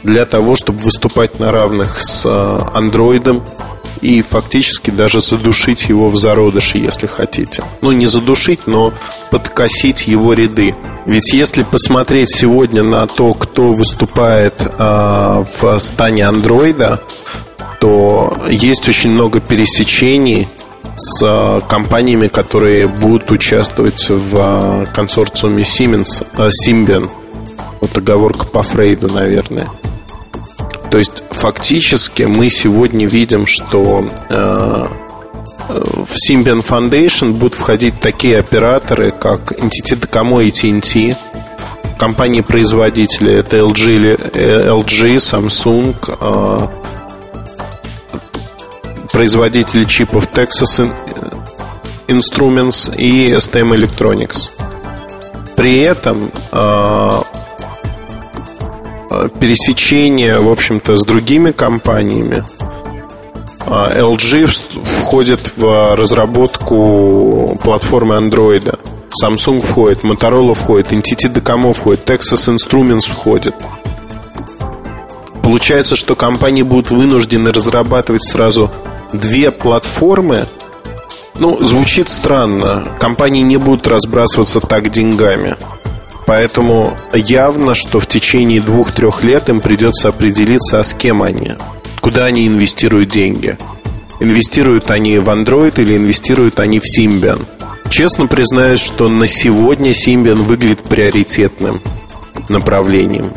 для 0.04 0.26
того, 0.26 0.58
чтобы 0.58 0.80
выступать 0.80 1.40
на 1.40 1.54
равных 1.54 2.02
с 2.02 2.26
э, 2.26 2.30
Android 2.30 3.42
и 4.02 4.22
фактически 4.22 4.92
даже 4.92 5.22
задушить 5.22 5.90
его 5.90 6.08
в 6.08 6.16
зародыше, 6.16 6.78
если 6.78 7.08
хотите. 7.08 7.64
Ну, 7.82 7.92
не 7.92 8.08
задушить, 8.08 8.68
но 8.68 8.94
подкосить 9.32 10.08
его 10.08 10.34
ряды. 10.34 10.76
Ведь 11.06 11.34
если 11.34 11.64
посмотреть 11.64 12.30
сегодня 12.30 12.84
на 12.84 13.08
то, 13.08 13.34
кто 13.34 13.72
выступает 13.72 14.56
э, 14.60 15.44
в 15.54 15.80
стане 15.80 16.28
андроида, 16.28 17.02
то 17.80 18.36
есть 18.50 18.88
очень 18.90 19.12
много 19.12 19.40
пересечений 19.40 20.48
с 20.96 21.22
э, 21.24 21.60
компаниями, 21.70 22.28
которые 22.28 22.88
будут 22.88 23.32
участвовать 23.32 24.10
в 24.10 24.36
э, 24.36 24.86
консорциуме 24.94 25.64
Siemens, 25.64 26.26
Symbian. 26.36 27.10
Вот 27.80 27.98
оговорка 27.98 28.46
по 28.46 28.64
Фрейду, 28.64 29.08
наверное. 29.14 29.68
То 30.90 30.98
есть 30.98 31.24
фактически 31.38 32.24
мы 32.24 32.50
сегодня 32.50 33.08
видим, 33.08 33.46
что 33.46 34.06
э, 34.30 34.88
в 35.70 36.16
Symbian 36.28 36.66
Foundation 36.66 37.34
будут 37.34 37.56
входить 37.56 38.00
такие 38.00 38.40
операторы, 38.40 39.12
как 39.12 39.52
NTT 39.52 40.00
Docomo 40.00 40.44
и 40.44 40.50
TNT, 40.50 41.16
компании-производители, 41.98 43.34
это 43.34 43.58
LG, 43.58 44.32
LG 44.34 45.16
Samsung, 45.18 45.96
э, 46.20 46.68
производители 49.12 49.86
чипов 49.86 50.28
Texas 50.28 50.90
Instruments 52.08 52.96
и 52.98 53.32
STM 53.32 53.76
Electronics. 53.76 54.50
При 55.56 55.80
этом 55.82 56.32
э, 56.52 57.22
пересечение, 59.40 60.40
в 60.40 60.50
общем-то, 60.50 60.96
с 60.96 61.04
другими 61.04 61.52
компаниями– 61.52 62.44
а, 63.70 63.92
LG 63.94 64.48
входит 64.84 65.58
в 65.58 65.96
разработку 65.96 67.60
платформы 67.64 68.16
Android. 68.16 68.80
Samsung 69.22 69.62
входит, 69.62 70.04
Motorola 70.04 70.54
входит, 70.54 70.94
NTT 70.94 71.34
Docomo 71.34 71.74
входит, 71.74 72.10
Texas 72.10 72.56
Instruments 72.56 73.10
входит. 73.10 73.56
Получается, 75.44 75.98
что 75.98 76.16
компании 76.16 76.62
будут 76.62 76.92
вынуждены 76.92 77.52
разрабатывать 77.52 78.24
сразу 78.24 78.72
две 79.14 79.52
платформы 79.52 80.46
Ну, 81.36 81.58
звучит 81.60 82.10
странно. 82.10 82.88
Компании 83.00 83.42
не 83.42 83.58
будут 83.58 83.86
разбрасываться 83.86 84.62
так 84.62 84.90
деньгами. 84.92 85.56
Поэтому 86.28 86.98
явно, 87.14 87.74
что 87.74 88.02
в 88.02 88.06
течение 88.06 88.60
двух-трех 88.60 89.24
лет 89.24 89.48
им 89.48 89.62
придется 89.62 90.10
определиться, 90.10 90.78
а 90.78 90.84
с 90.84 90.94
кем 90.94 91.24
они, 91.24 91.54
куда 92.02 92.26
они 92.26 92.46
инвестируют 92.46 93.10
деньги. 93.10 93.58
Инвестируют 94.20 94.92
они 94.92 95.20
в 95.20 95.30
Android 95.30 95.80
или 95.82 95.96
инвестируют 95.96 96.60
они 96.60 96.82
в 96.82 96.84
Symbian. 96.84 97.46
Честно 97.90 98.28
признаюсь, 98.28 98.82
что 98.82 99.08
на 99.08 99.26
сегодня 99.26 99.92
Symbian 99.92 100.44
выглядит 100.44 100.84
приоритетным 100.84 101.82
направлением. 102.50 103.32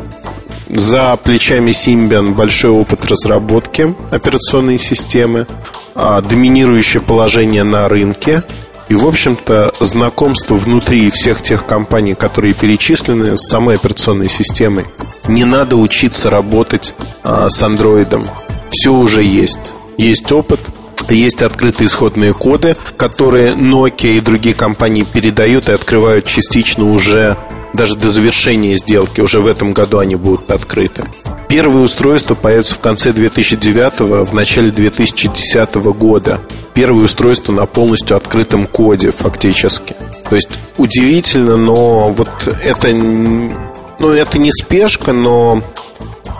За 0.67 1.15
плечами 1.15 1.71
Symbian 1.71 2.33
большой 2.33 2.71
опыт 2.71 3.05
разработки 3.05 3.95
операционной 4.09 4.77
системы, 4.77 5.47
а, 5.95 6.19
доминирующее 6.19 7.01
положение 7.01 7.63
на 7.63 7.87
рынке 7.87 8.43
и, 8.91 8.93
в 8.93 9.07
общем-то, 9.07 9.73
знакомство 9.79 10.55
внутри 10.55 11.09
всех 11.09 11.41
тех 11.41 11.65
компаний, 11.65 12.13
которые 12.13 12.53
перечислены 12.53 13.37
с 13.37 13.49
самой 13.49 13.75
операционной 13.75 14.27
системой. 14.27 14.83
Не 15.29 15.45
надо 15.45 15.77
учиться 15.77 16.29
работать 16.29 16.93
а, 17.23 17.49
с 17.49 17.63
андроидом. 17.63 18.25
Все 18.69 18.91
уже 18.91 19.23
есть. 19.23 19.75
Есть 19.97 20.29
опыт, 20.33 20.59
есть 21.07 21.41
открытые 21.41 21.87
исходные 21.87 22.33
коды, 22.33 22.75
которые 22.97 23.53
Nokia 23.53 24.17
и 24.17 24.19
другие 24.19 24.55
компании 24.55 25.03
передают 25.03 25.69
и 25.69 25.71
открывают 25.71 26.25
частично 26.25 26.91
уже 26.91 27.37
даже 27.73 27.95
до 27.95 28.09
завершения 28.09 28.75
сделки, 28.75 29.21
уже 29.21 29.39
в 29.39 29.47
этом 29.47 29.73
году 29.73 29.99
они 29.99 30.15
будут 30.15 30.51
открыты. 30.51 31.03
Первые 31.47 31.83
устройства 31.83 32.35
появятся 32.35 32.75
в 32.75 32.79
конце 32.79 33.11
2009 33.13 34.27
в 34.27 34.33
начале 34.33 34.71
2010 34.71 35.75
года. 35.75 36.39
Первые 36.73 37.05
устройства 37.05 37.51
на 37.51 37.65
полностью 37.65 38.15
открытом 38.15 38.67
коде 38.67 39.11
фактически. 39.11 39.95
То 40.29 40.35
есть 40.35 40.49
удивительно, 40.77 41.57
но 41.57 42.09
вот 42.09 42.29
это, 42.63 42.87
ну, 42.93 44.09
это 44.09 44.37
не 44.37 44.51
спешка, 44.51 45.11
но 45.11 45.61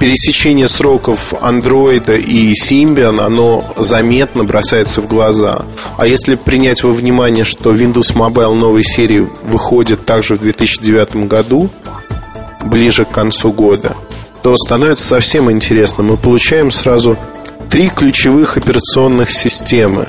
пересечение 0.02 0.68
сроков 0.68 1.32
Android 1.44 2.20
и 2.20 2.54
Symbian, 2.54 3.22
оно 3.22 3.72
заметно 3.78 4.44
бросается 4.44 5.00
в 5.00 5.08
глаза. 5.08 5.62
А 5.96 6.08
если 6.08 6.34
принять 6.34 6.82
во 6.82 6.92
внимание, 6.92 7.46
что 7.46 7.72
Windows 7.72 8.16
Mobile 8.16 8.56
новой 8.56 8.84
серии 8.84 9.28
выходит 9.44 10.04
также 10.04 10.38
в 10.38 10.40
2009 10.40 11.28
году, 11.28 11.70
ближе 12.66 13.06
к 13.06 13.12
концу 13.12 13.52
года, 13.52 13.96
то 14.42 14.56
становится 14.58 15.06
совсем 15.06 15.52
интересно. 15.52 16.02
Мы 16.02 16.18
получаем 16.18 16.72
сразу 16.72 17.16
три 17.70 17.90
ключевых 17.90 18.58
операционных 18.58 19.30
системы, 19.30 20.08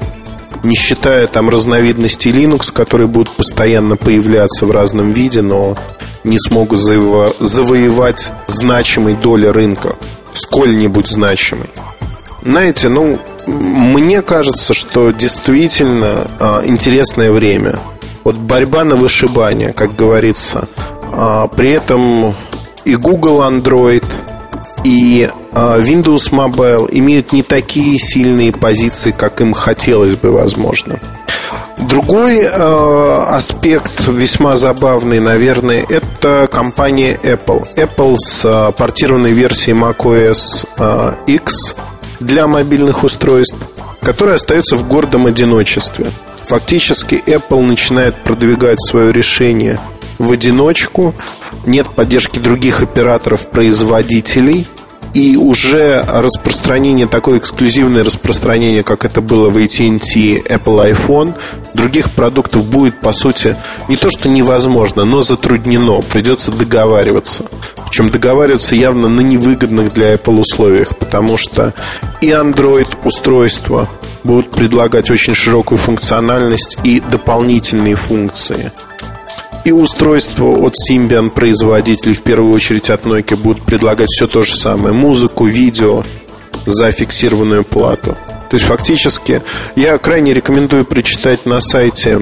не 0.63 0.75
считая 0.75 1.27
там 1.27 1.51
разновидностей 1.51 2.31
Linux, 2.31 2.73
которые 2.73 3.09
будут 3.09 3.37
постоянно 3.37 3.99
появляться 3.99 4.65
в 4.65 4.71
разном 4.71 5.13
виде, 5.13 5.43
но 5.43 5.77
не 6.25 6.39
смогут 6.39 6.79
заво- 6.79 7.35
завоевать 7.41 8.33
значимой 8.47 9.15
доли 9.15 9.47
рынка, 9.47 9.97
сколь-нибудь 10.33 11.09
значимой. 11.09 11.71
Знаете, 12.45 12.89
ну, 12.89 13.19
мне 13.47 14.23
кажется, 14.23 14.75
что 14.75 15.13
действительно 15.13 16.27
а, 16.41 16.63
интересное 16.65 17.31
время. 17.31 17.79
Вот 18.25 18.37
борьба 18.37 18.85
на 18.85 18.97
вышибание, 18.97 19.73
как 19.73 19.95
говорится. 19.97 20.67
А, 21.13 21.47
при 21.49 21.71
этом 21.71 22.35
и 22.85 22.97
Google 22.97 23.43
Android, 23.43 24.05
и 24.85 25.31
а, 25.53 25.79
Windows 25.79 26.33
Mobile 26.33 26.89
имеют 26.91 27.33
не 27.33 27.43
такие 27.43 27.99
сильные 27.99 28.53
позиции, 28.53 29.15
как 29.17 29.41
им 29.41 29.53
хотелось 29.53 30.17
бы, 30.17 30.33
возможно. 30.33 30.99
Другой 31.79 32.41
э, 32.41 33.25
аспект 33.29 34.07
весьма 34.07 34.57
забавный, 34.57 35.21
наверное, 35.21 35.85
это 35.89 36.49
компания 36.51 37.19
Apple. 37.23 37.67
Apple 37.77 38.17
с 38.19 38.45
э, 38.45 38.73
портированной 38.77 39.33
версией 39.33 39.77
macOS 39.77 40.67
э, 40.77 41.15
X 41.27 41.75
для 42.21 42.47
мобильных 42.47 43.05
устройств, 43.05 43.57
которая 44.01 44.37
остается 44.37 44.77
в 44.77 44.87
гордом 44.87 45.27
одиночестве. 45.27 46.13
Фактически 46.45 47.23
Apple 47.27 47.63
начинает 47.63 48.17
продвигать 48.17 48.81
свое 48.81 49.13
решение 49.13 49.79
в 50.19 50.31
одиночку, 50.33 51.15
нет 51.67 51.89
поддержки 51.95 52.39
других 52.39 52.83
операторов-производителей– 52.83 54.67
и 55.15 55.37
уже 55.37 56.05
распространение, 56.09 57.07
такое 57.07 57.39
эксклюзивное 57.39 58.05
распространение, 58.05 58.83
как 58.83 59.05
это 59.05 59.21
было 59.21 59.51
в 59.51 59.57
AT&T, 59.57 60.43
Apple 60.49 60.93
iPhone, 60.93 61.35
других 61.75 62.13
продуктов 62.13 62.65
будет, 62.65 63.01
по 63.01 63.13
сути, 63.13 63.57
не 63.89 63.97
то 63.97 64.11
что 64.11 64.29
невозможно, 64.29 65.05
но 65.05 65.23
затруднено. 65.23 66.01
Придется 66.03 66.51
договариваться. 66.51 67.45
Причем 67.87 68.09
договариваться 68.09 68.75
явно 68.75 69.09
на 69.09 69.21
невыгодных 69.21 69.93
для 69.93 70.15
Apple 70.15 70.41
условиях, 70.41 70.97
потому 70.97 71.37
что 71.37 71.75
и 72.21 72.31
Android 72.31 72.89
устройства 73.05 73.89
будут 74.25 74.51
предлагать 74.51 75.11
очень 75.11 75.35
широкую 75.35 75.79
функциональность 75.79 76.79
и 76.85 77.01
дополнительные 77.01 77.97
функции– 77.97 78.73
и 79.65 79.73
устройства 79.73 80.47
от 80.47 80.75
Symbian 80.75 81.31
производителей, 81.31 82.15
в 82.15 82.23
первую 82.23 82.53
очередь 82.55 82.91
от 82.91 83.05
Nokia, 83.05 83.37
будут 83.37 83.65
предлагать 83.65 84.09
все 84.11 84.27
то 84.27 84.43
же 84.43 84.55
самое. 84.55 84.95
Музыку, 84.95 85.45
видео 85.45 86.05
за 86.67 86.91
фиксированную 86.91 87.65
плату. 87.65 88.17
То 88.51 88.57
есть 88.57 88.67
фактически 88.67 89.43
я 89.77 89.97
крайне 89.99 90.35
рекомендую 90.35 90.85
прочитать 90.85 91.47
на 91.47 91.61
сайте 91.61 92.21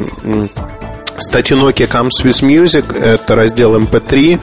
статью 1.19 1.59
Nokia 1.59 1.89
Comes 1.89 2.25
with 2.25 2.43
Music, 2.43 2.97
это 2.99 3.35
раздел 3.35 3.77
MP3. 3.77 4.35
Эм 4.35 4.41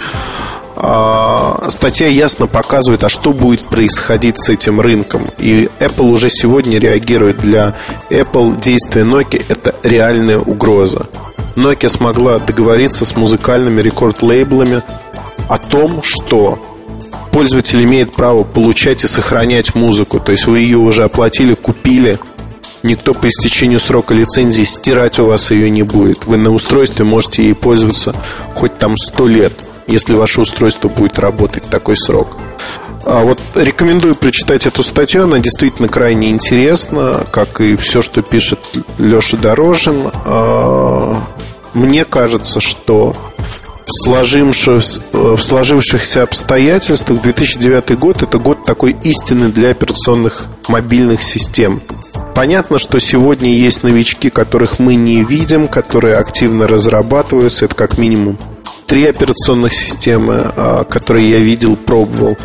а, 0.80 1.70
статья 1.70 2.08
ясно 2.08 2.46
показывает, 2.46 3.04
а 3.04 3.10
что 3.10 3.34
будет 3.34 3.66
происходить 3.66 4.38
с 4.38 4.50
этим 4.50 4.80
рынком. 4.80 5.32
И 5.40 5.70
Apple 5.80 6.06
уже 6.10 6.30
сегодня 6.30 6.78
реагирует. 6.78 7.38
Для 7.38 7.76
Apple 8.12 8.62
действие 8.62 9.04
Nokia– 9.04 9.44
это 9.50 9.74
реальная 9.82 10.38
угроза. 10.38 11.08
Nokia 11.58 11.90
смогла 11.90 12.38
договориться 12.38 13.04
с 13.04 13.16
музыкальными 13.16 13.82
рекорд-лейблами 13.82 14.84
о 15.50 15.58
том, 15.58 16.04
что 16.04 16.60
пользователь 17.32 17.84
имеет 17.84 18.14
право 18.14 18.44
получать 18.44 19.04
и 19.04 19.08
сохранять 19.08 19.74
музыку. 19.74 20.20
То 20.20 20.32
есть 20.34 20.46
вы 20.46 20.60
ее 20.60 20.78
уже 20.78 21.04
оплатили, 21.04 21.56
купили. 21.56 22.20
Никто 22.84 23.16
по 23.16 23.28
истечению 23.28 23.80
срока 23.80 24.14
лицензии 24.14 24.62
стирать 24.62 25.18
у 25.18 25.26
вас 25.26 25.50
ее 25.50 25.72
не 25.72 25.82
будет. 25.82 26.26
Вы 26.26 26.38
на 26.38 26.52
устройстве 26.54 27.04
можете 27.04 27.44
ей 27.44 27.56
пользоваться 27.56 28.14
хоть 28.54 28.78
там 28.78 28.96
сто 28.96 29.26
лет, 29.26 29.54
если 29.88 30.14
ваше 30.14 30.42
устройство 30.42 30.90
будет 30.90 31.18
работать 31.18 31.64
такой 31.64 31.98
срок. 31.98 32.38
А 33.04 33.24
вот 33.24 33.40
рекомендую 33.56 34.14
прочитать 34.14 34.68
эту 34.68 34.84
статью, 34.84 35.24
она 35.24 35.40
действительно 35.40 35.88
крайне 35.88 36.30
интересна, 36.30 37.26
как 37.32 37.62
и 37.62 37.76
все, 37.78 38.04
что 38.04 38.22
пишет 38.22 38.60
Леша 39.00 39.38
Дорожин. 39.38 40.04
Мне 41.78 42.06
кажется, 42.06 42.60
что 42.60 43.16
в 43.86 43.92
сложившихся, 43.92 45.00
в 45.14 45.38
сложившихся 45.38 46.24
обстоятельствах 46.24 47.22
2009 47.22 48.00
год 48.00 48.24
это 48.24 48.40
год 48.40 48.66
такой 48.66 48.96
истины 49.04 49.50
для 49.50 49.70
операционных 49.70 50.48
мобильных 50.68 51.22
систем. 51.22 51.80
Понятно, 52.34 52.80
что 52.80 52.98
сегодня 52.98 53.54
есть 53.54 53.84
новички, 53.84 54.32
которых 54.32 54.80
мы 54.80 54.96
не 54.96 55.24
видим, 55.24 55.68
которые 55.68 56.16
активно 56.16 56.68
разрабатываются. 56.68 57.66
Это 57.66 57.76
как 57.76 58.00
минимум 58.00 58.40
три 58.88 59.06
операционных 59.06 59.72
системы, 59.72 60.52
а, 60.56 60.84
которые 60.84 61.30
я 61.30 61.38
видел, 61.38 61.76
пробовал. 61.76 62.36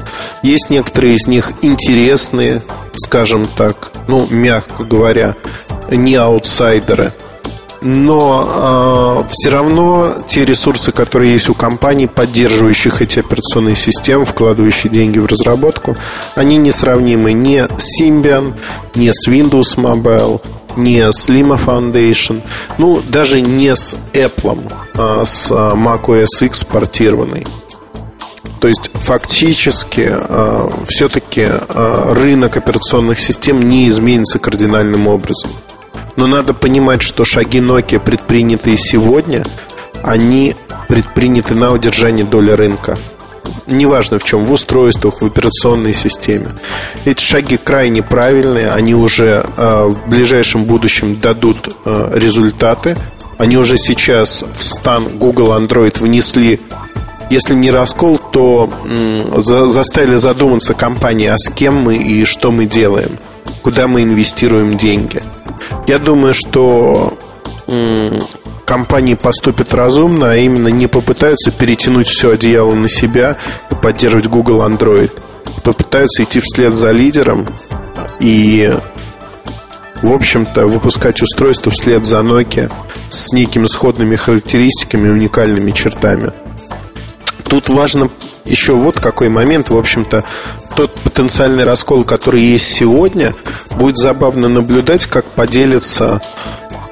Есть 0.43 0.69
некоторые 0.69 1.15
из 1.15 1.27
них 1.27 1.53
интересные, 1.63 2.61
скажем 2.97 3.49
так, 3.57 3.93
ну, 4.09 4.27
мягко 4.29 4.85
говоря, 4.85 5.37
не 5.91 6.17
аутсайдеры– 6.17 7.15
но 7.83 9.25
э, 9.25 9.29
все 9.31 9.51
равно 9.51 10.17
те 10.27 10.45
ресурсы, 10.45 10.93
которые 10.93 11.33
есть 11.33 11.49
у 11.49 11.55
компаний, 11.55 12.07
поддерживающих 12.07 13.03
эти 13.03 13.19
операционные 13.19 13.77
системы, 13.77 14.25
вкладывающие 14.25 14.91
деньги 14.93 15.19
в 15.19 15.27
разработку, 15.27 15.97
они 16.35 16.57
несравнимы 16.57 17.33
ни 17.33 17.59
с 17.59 18.01
Symbian, 18.01 18.57
ни 18.95 19.11
с 19.11 19.29
Windows 19.29 19.77
Mobile, 19.77 20.41
не 20.77 21.01
с 21.11 21.29
Lima 21.29 21.61
Foundation, 21.63 22.43
ну, 22.79 23.01
даже 23.01 23.41
не 23.41 23.75
с 23.75 23.97
Apple, 24.13 24.73
а 24.95 25.25
с 25.25 25.51
а, 25.51 25.75
macOS 25.75 26.47
X 26.47 26.65
портированной. 26.65 27.47
То 28.61 28.69
есть 28.69 28.91
фактически 28.95 30.09
э, 30.09 30.69
все-таки 30.87 31.49
э, 31.49 32.13
рынок 32.15 32.57
операционных 32.57 33.19
систем 33.19 33.69
не 33.69 33.89
изменится 33.89 34.39
кардинальным 34.39 35.09
образом. 35.09 35.51
Но 36.17 36.27
надо 36.27 36.55
понимать, 36.55 37.03
что 37.03 37.25
шаги 37.25 37.59
Nokia, 37.59 37.99
предпринятые 37.99 38.77
сегодня, 38.77 39.45
они 40.03 40.57
предприняты 40.89 41.55
на 41.55 41.73
удержание 41.73 42.25
доли 42.25 42.51
рынка. 42.51 42.99
неважно 43.67 44.19
в 44.19 44.25
чем, 44.25 44.45
в 44.45 44.53
устройствах, 44.53 45.23
в 45.23 45.27
операционной 45.27 45.95
системе. 45.95 46.49
Эти 47.05 47.23
шаги 47.23 47.57
крайне 47.57 48.03
правильные, 48.03 48.71
они 48.71 48.95
уже 48.95 49.45
э, 49.57 49.85
в 49.87 50.09
ближайшем 50.09 50.65
будущем 50.65 51.19
дадут 51.19 51.75
э, 51.85 52.13
результаты. 52.15 52.97
Они 53.39 53.57
уже 53.57 53.79
сейчас 53.79 54.45
в 54.55 54.63
стан 54.63 55.19
Google 55.19 55.53
Android 55.53 55.99
внесли 56.01 56.61
если 57.31 57.55
не 57.55 57.71
раскол, 57.71 58.19
то 58.19 58.69
за, 59.39 59.67
заставили 59.67 60.17
задуматься 60.17 60.75
компании, 60.75 61.29
а 61.29 61.39
с 61.39 61.49
кем 61.49 61.77
мы 61.77 61.97
и 61.97 62.27
что 62.27 62.53
мы 62.53 62.67
делаем, 62.67 63.19
куда 63.63 63.87
мы 63.87 64.03
инвестируем 64.03 64.77
деньги. 64.77 65.23
Я 65.87 65.99
думаю, 65.99 66.35
что 66.35 67.17
компании 68.67 69.15
поступят 69.15 69.75
разумно, 69.75 70.33
а 70.33 70.37
именно 70.37 70.69
не 70.69 70.87
попытаются 70.87 71.51
перетянуть 71.51 72.09
все 72.09 72.33
одеяло 72.33 72.75
на 72.75 72.89
себя 72.89 73.37
и 73.71 73.75
поддерживать 73.75 74.27
Google 74.27 74.63
Android. 74.63 75.13
Попытаются 75.63 76.25
идти 76.25 76.41
вслед 76.41 76.73
за 76.73 76.91
лидером 76.91 77.47
и, 78.19 78.75
в 80.03 80.13
общем-то, 80.13 80.67
выпускать 80.67 81.23
устройство 81.23 81.71
вслед 81.71 82.05
за 82.05 82.19
Nokia 82.19 82.73
с 83.11 83.33
некими 83.33 83.67
сходными 83.67 84.17
характеристиками 84.17 85.09
и 85.09 85.11
уникальными 85.11 85.71
чертами. 85.71 86.33
Тут 87.45 87.69
важно 87.69 88.09
еще 88.45 88.73
вот 88.73 88.99
какой 88.99 89.29
момент, 89.29 89.71
в 89.71 89.77
общем-то, 89.77 90.25
тот 90.75 90.95
потенциальный 90.95 91.65
раскол, 91.65 92.05
который 92.05 92.43
есть 92.43 92.67
сегодня, 92.67 93.35
будет 93.71 93.99
забавно 93.99 94.49
наблюдать, 94.49 95.07
как 95.07 95.25
поделится 95.27 96.21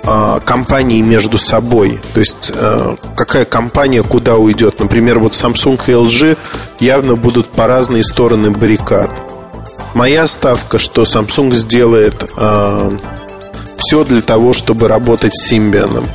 а, 0.03 0.41
компании 0.41 1.01
между 1.03 1.39
собой. 1.39 2.01
То 2.15 2.21
есть 2.21 2.53
а, 2.55 2.97
какая 3.17 3.45
компания 3.45 4.03
куда 4.03 4.37
уйдет. 4.37 4.81
Например, 4.81 5.19
вот 5.19 5.33
Samsung 5.33 5.81
и 5.87 5.93
LG 5.93 6.39
явно 6.81 7.17
будут 7.17 7.49
по 7.49 7.67
разные 7.67 8.03
стороны 8.03 8.51
баррикад. 8.51 9.11
Моя 9.95 10.27
ставка, 10.27 10.79
что 10.79 11.03
Samsung 11.03 11.53
сделает 11.53 12.31
э, 12.37 12.99
все 13.77 14.05
для 14.05 14.23
того, 14.23 14.53
чтобы 14.53 14.87
работать 14.87 15.35
с 15.35 15.53
Symbian. 15.53 16.09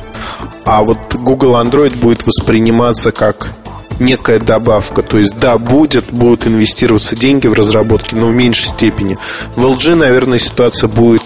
А 0.64 0.82
вот 0.82 0.98
Google 1.14 1.56
Android 1.56 1.94
будет 1.96 2.26
восприниматься 2.26 3.12
как 3.12 3.50
некая 3.98 4.38
добавка. 4.38 5.02
То 5.02 5.18
есть, 5.18 5.38
да, 5.38 5.58
будет, 5.58 6.06
будут 6.12 6.46
инвестироваться 6.46 7.16
деньги 7.16 7.46
в 7.46 7.54
разработки, 7.54 8.14
но 8.14 8.28
в 8.28 8.34
меньшей 8.34 8.66
степени. 8.66 9.16
В 9.54 9.64
LG, 9.64 9.94
наверное, 9.94 10.38
ситуация 10.38 10.88
будет 10.88 11.22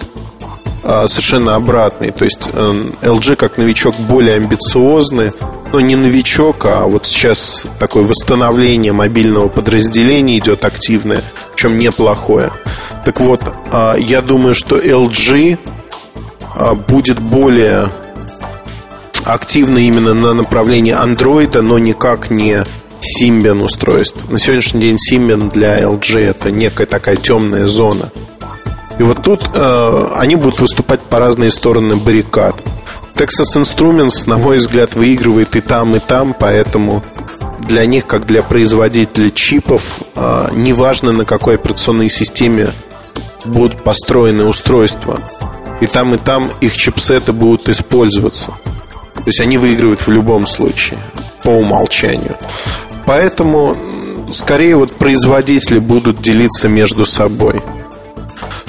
а, 0.83 1.07
совершенно 1.07 1.55
обратной. 1.55 2.11
То 2.11 2.25
есть 2.25 2.47
LG 2.47 3.29
эм, 3.31 3.35
как 3.35 3.57
новичок 3.57 3.95
более 3.97 4.35
амбициозный, 4.35 5.31
но 5.71 5.79
не 5.79 5.95
новичок, 5.95 6.65
а 6.65 6.85
вот 6.85 7.05
сейчас 7.05 7.65
такое 7.79 8.03
восстановление 8.03 8.91
мобильного 8.91 9.47
подразделения 9.47 10.37
идет 10.37 10.65
активное, 10.65 11.23
в 11.53 11.55
чем 11.55 11.77
неплохое. 11.77 12.51
Так 13.05 13.19
вот, 13.19 13.41
а, 13.71 13.95
я 13.95 14.21
думаю, 14.21 14.55
что 14.55 14.77
LG 14.77 15.59
а, 16.55 16.73
будет 16.73 17.19
более 17.19 17.89
активно 19.25 19.77
именно 19.77 20.13
на 20.13 20.33
направлении 20.33 20.93
Android, 20.93 21.59
но 21.61 21.79
никак 21.79 22.29
не 22.29 22.65
Symbian 23.01 23.63
устройств. 23.63 24.29
На 24.29 24.37
сегодняшний 24.37 24.81
день 24.81 24.97
Symbian 24.97 25.51
для 25.51 25.81
LG 25.81 26.19
это 26.19 26.51
некая 26.51 26.85
такая 26.85 27.15
темная 27.15 27.67
зона. 27.67 28.11
И 28.99 29.03
вот 29.03 29.23
тут 29.23 29.49
э, 29.53 30.07
они 30.15 30.35
будут 30.35 30.59
выступать 30.59 31.01
по 31.01 31.19
разные 31.19 31.49
стороны 31.49 31.95
баррикад. 31.95 32.55
Texas 33.15 33.55
Instruments, 33.55 34.27
на 34.27 34.37
мой 34.37 34.57
взгляд, 34.57 34.95
выигрывает 34.95 35.55
и 35.55 35.61
там, 35.61 35.95
и 35.95 35.99
там, 35.99 36.35
поэтому 36.37 37.03
для 37.67 37.85
них, 37.85 38.05
как 38.05 38.25
для 38.25 38.43
производителей 38.43 39.31
чипов, 39.31 40.01
э, 40.15 40.49
неважно 40.53 41.11
на 41.11 41.25
какой 41.25 41.55
операционной 41.55 42.09
системе 42.09 42.71
будут 43.45 43.83
построены 43.83 44.45
устройства. 44.45 45.19
И 45.79 45.87
там, 45.87 46.13
и 46.13 46.17
там 46.17 46.51
их 46.61 46.75
чипсеты 46.75 47.33
будут 47.33 47.69
использоваться. 47.69 48.53
То 49.13 49.23
есть 49.25 49.39
они 49.39 49.57
выигрывают 49.57 50.01
в 50.01 50.11
любом 50.11 50.47
случае, 50.47 50.99
по 51.43 51.49
умолчанию. 51.49 52.37
Поэтому 53.05 53.77
скорее 54.31 54.75
вот 54.75 54.93
производители 54.93 55.79
будут 55.79 56.21
делиться 56.21 56.69
между 56.69 57.05
собой. 57.05 57.61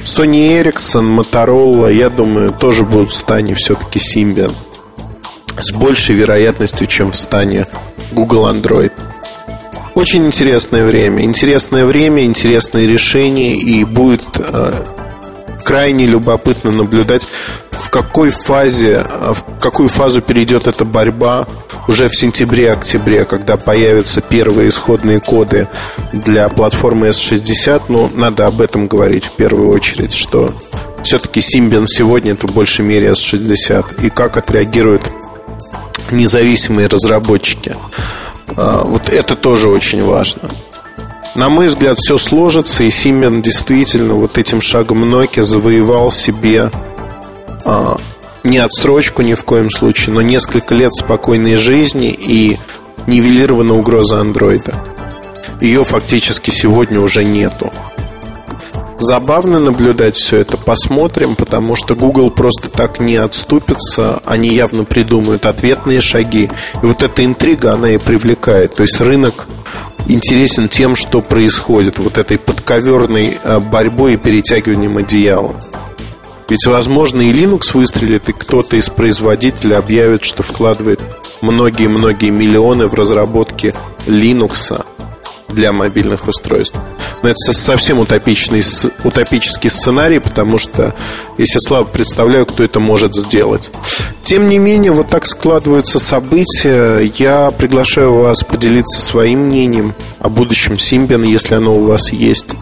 Sony 0.04 0.62
Ericsson, 0.62 1.16
Motorola, 1.16 1.92
я 1.92 2.10
думаю, 2.10 2.52
тоже 2.52 2.84
будут 2.84 3.12
в 3.12 3.14
стане 3.14 3.54
все-таки 3.54 4.00
Symbian. 4.00 4.52
С 5.60 5.72
большей 5.72 6.16
вероятностью, 6.16 6.86
чем 6.86 7.12
в 7.12 7.16
стане 7.16 7.66
Google 8.10 8.48
Android. 8.48 8.92
Очень 9.94 10.26
интересное 10.26 10.84
время. 10.84 11.22
Интересное 11.22 11.84
время, 11.84 12.24
интересные 12.24 12.88
решения. 12.88 13.54
И 13.54 13.84
будет 13.84 14.24
э, 14.38 14.72
крайне 15.62 16.06
любопытно 16.06 16.70
наблюдать, 16.70 17.26
в 17.70 17.90
какой 17.90 18.30
фазе, 18.30 19.04
в 19.08 19.60
какую 19.60 19.88
фазу 19.88 20.20
перейдет 20.20 20.66
эта 20.66 20.84
борьба 20.84 21.46
уже 21.88 22.08
в 22.08 22.16
сентябре-октябре, 22.16 23.24
когда 23.24 23.56
появятся 23.56 24.20
первые 24.20 24.68
исходные 24.68 25.20
коды 25.20 25.68
для 26.12 26.48
платформы 26.48 27.08
S60. 27.08 27.82
Но 27.88 28.08
ну, 28.08 28.10
надо 28.14 28.46
об 28.46 28.60
этом 28.60 28.86
говорить 28.86 29.24
в 29.24 29.32
первую 29.32 29.70
очередь, 29.70 30.12
что 30.12 30.54
все-таки 31.02 31.40
Symbian 31.40 31.86
сегодня 31.86 32.32
это 32.32 32.46
в 32.46 32.52
большей 32.52 32.84
мере 32.84 33.08
S60. 33.08 34.04
И 34.04 34.10
как 34.10 34.36
отреагируют 34.36 35.10
независимые 36.10 36.88
разработчики. 36.88 37.74
А, 38.56 38.84
вот 38.84 39.08
это 39.08 39.34
тоже 39.34 39.68
очень 39.68 40.04
важно. 40.04 40.50
На 41.34 41.48
мой 41.48 41.68
взгляд, 41.68 41.98
все 41.98 42.18
сложится, 42.18 42.84
и 42.84 42.90
Симмен 42.90 43.40
действительно 43.40 44.14
вот 44.14 44.36
этим 44.36 44.60
шагом 44.60 45.04
Nokia 45.04 45.42
завоевал 45.42 46.10
себе 46.10 46.70
а, 47.64 47.96
не 48.44 48.58
отсрочку 48.58 49.22
ни 49.22 49.32
в 49.32 49.44
коем 49.44 49.70
случае, 49.70 50.14
но 50.14 50.20
несколько 50.20 50.74
лет 50.74 50.92
спокойной 50.92 51.56
жизни 51.56 52.10
и 52.10 52.58
нивелирована 53.06 53.74
угроза 53.74 54.20
андроида. 54.20 54.74
Ее 55.60 55.84
фактически 55.84 56.50
сегодня 56.50 57.00
уже 57.00 57.24
нету. 57.24 57.70
Забавно 58.98 59.58
наблюдать 59.58 60.16
все 60.16 60.38
это, 60.38 60.56
посмотрим, 60.56 61.34
потому 61.34 61.76
что 61.76 61.96
Google 61.96 62.30
просто 62.30 62.68
так 62.68 63.00
не 63.00 63.16
отступится, 63.16 64.22
они 64.26 64.50
явно 64.50 64.84
придумают 64.84 65.46
ответные 65.46 66.00
шаги. 66.00 66.50
И 66.82 66.86
вот 66.86 67.02
эта 67.02 67.24
интрига, 67.24 67.72
она 67.72 67.90
и 67.90 67.98
привлекает. 67.98 68.74
То 68.76 68.82
есть 68.82 69.00
рынок 69.00 69.48
интересен 70.06 70.68
тем, 70.68 70.94
что 70.94 71.20
происходит, 71.20 71.98
вот 71.98 72.18
этой 72.18 72.38
подковерной 72.38 73.38
э, 73.42 73.58
борьбой 73.60 74.14
и 74.14 74.16
перетягиванием 74.16 74.96
одеяла. 74.96 75.54
Ведь, 76.48 76.66
возможно, 76.66 77.22
и 77.22 77.32
Linux 77.32 77.72
выстрелит, 77.72 78.28
и 78.28 78.32
кто-то 78.32 78.76
из 78.76 78.90
производителей 78.90 79.76
объявит, 79.76 80.24
что 80.24 80.42
вкладывает 80.42 81.00
многие-многие 81.40 82.30
миллионы 82.30 82.88
в 82.88 82.94
разработки 82.94 83.74
Linux 84.06 84.84
для 85.48 85.72
мобильных 85.72 86.28
устройств. 86.28 86.76
Но 87.22 87.28
это 87.28 87.38
совсем 87.52 87.98
утопичный, 87.98 88.62
утопический 89.04 89.70
сценарий, 89.70 90.18
потому 90.18 90.58
что 90.58 90.94
себе 91.36 91.60
слабо 91.60 91.88
представляю, 91.88 92.46
кто 92.46 92.64
это 92.64 92.80
может 92.80 93.14
сделать. 93.14 93.70
Тем 94.22 94.48
не 94.48 94.58
менее, 94.58 94.92
вот 94.92 95.08
так 95.08 95.26
складываются 95.26 95.98
события. 95.98 97.00
Я 97.16 97.50
приглашаю 97.50 98.14
вас 98.14 98.44
поделиться 98.44 99.00
своим 99.00 99.46
мнением 99.46 99.94
о 100.18 100.28
будущем 100.28 100.74
Symbian, 100.74 101.26
если 101.26 101.54
оно 101.54 101.74
у 101.74 101.84
вас 101.84 102.12
есть, 102.12 102.54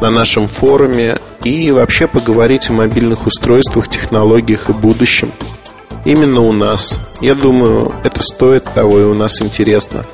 на 0.00 0.10
нашем 0.10 0.48
форуме. 0.48 1.16
И 1.44 1.70
вообще 1.70 2.06
поговорить 2.06 2.70
о 2.70 2.72
мобильных 2.72 3.26
устройствах, 3.26 3.88
технологиях 3.88 4.70
и 4.70 4.72
будущем 4.72 5.32
именно 6.04 6.40
у 6.40 6.52
нас. 6.52 6.98
Я 7.20 7.34
думаю, 7.34 7.94
это 8.04 8.22
стоит 8.22 8.62
того, 8.64 9.00
и 9.00 9.04
у 9.04 9.14
нас 9.14 9.42
интересно. 9.42 10.04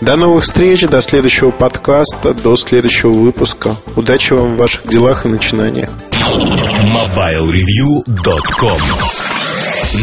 До 0.00 0.16
новых 0.16 0.44
встреч, 0.44 0.86
до 0.86 1.00
следующего 1.00 1.50
подкаста, 1.50 2.32
до 2.34 2.54
следующего 2.56 3.10
выпуска. 3.10 3.76
Удачи 3.96 4.32
вам 4.32 4.54
в 4.54 4.56
ваших 4.56 4.88
делах 4.88 5.26
и 5.26 5.28
начинаниях. 5.28 5.90
MobileReview.com 6.10 8.80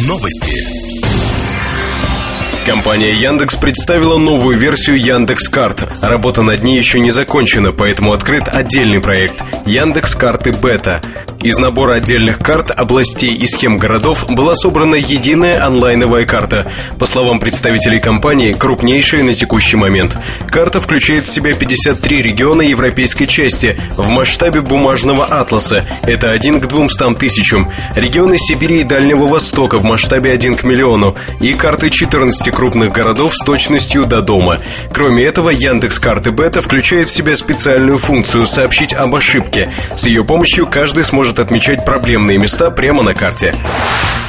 Новости. 0.07 0.86
Компания 2.67 3.13
Яндекс 3.13 3.55
представила 3.55 4.17
новую 4.17 4.57
версию 4.57 4.99
Яндекс 4.99 5.47
Карт. 5.47 5.87
Работа 6.01 6.41
над 6.41 6.63
ней 6.63 6.77
еще 6.77 6.99
не 6.99 7.11
закончена, 7.11 7.71
поэтому 7.71 8.11
открыт 8.11 8.49
отдельный 8.49 8.99
проект 8.99 9.41
Яндекс 9.65 10.15
Карты 10.15 10.51
Бета. 10.51 10.99
Из 11.41 11.57
набора 11.57 11.93
отдельных 11.93 12.39
карт, 12.39 12.71
областей 12.71 13.33
и 13.33 13.45
схем 13.45 13.77
городов 13.77 14.25
была 14.27 14.55
собрана 14.55 14.95
единая 14.95 15.63
онлайновая 15.65 16.25
карта. 16.25 16.69
По 16.99 17.05
словам 17.05 17.39
представителей 17.39 17.99
компании, 17.99 18.53
крупнейшая 18.53 19.23
на 19.23 19.33
текущий 19.33 19.77
момент. 19.77 20.17
Карта 20.49 20.81
включает 20.81 21.27
в 21.27 21.33
себя 21.33 21.53
53 21.53 22.21
региона 22.21 22.63
европейской 22.63 23.27
части 23.27 23.79
в 23.95 24.09
масштабе 24.09 24.61
бумажного 24.61 25.25
атласа. 25.25 25.85
Это 26.03 26.31
1 26.31 26.59
к 26.59 26.67
200 26.67 27.15
тысячам. 27.15 27.71
Регионы 27.95 28.37
Сибири 28.37 28.81
и 28.81 28.83
Дальнего 28.83 29.27
Востока 29.27 29.77
в 29.77 29.83
масштабе 29.83 30.31
1 30.31 30.55
к 30.55 30.63
миллиону. 30.63 31.15
И 31.39 31.53
карты 31.53 31.91
14 31.91 32.51
крупных 32.57 32.91
городов 32.91 33.35
с 33.35 33.45
точностью 33.45 34.07
до 34.07 34.23
дома. 34.23 34.57
Кроме 34.91 35.25
этого, 35.25 35.51
Яндекс 35.51 35.99
карты 35.99 36.31
Бета 36.31 36.63
включает 36.63 37.07
в 37.07 37.11
себя 37.11 37.35
специальную 37.35 37.99
функцию 37.99 38.47
«Сообщить 38.47 38.95
об 38.95 39.13
ошибке». 39.13 39.71
С 39.95 40.07
ее 40.07 40.25
помощью 40.25 40.65
каждый 40.65 41.03
сможет 41.03 41.37
отмечать 41.37 41.85
проблемные 41.85 42.39
места 42.39 42.71
прямо 42.71 43.03
на 43.03 43.13
карте. 43.13 43.53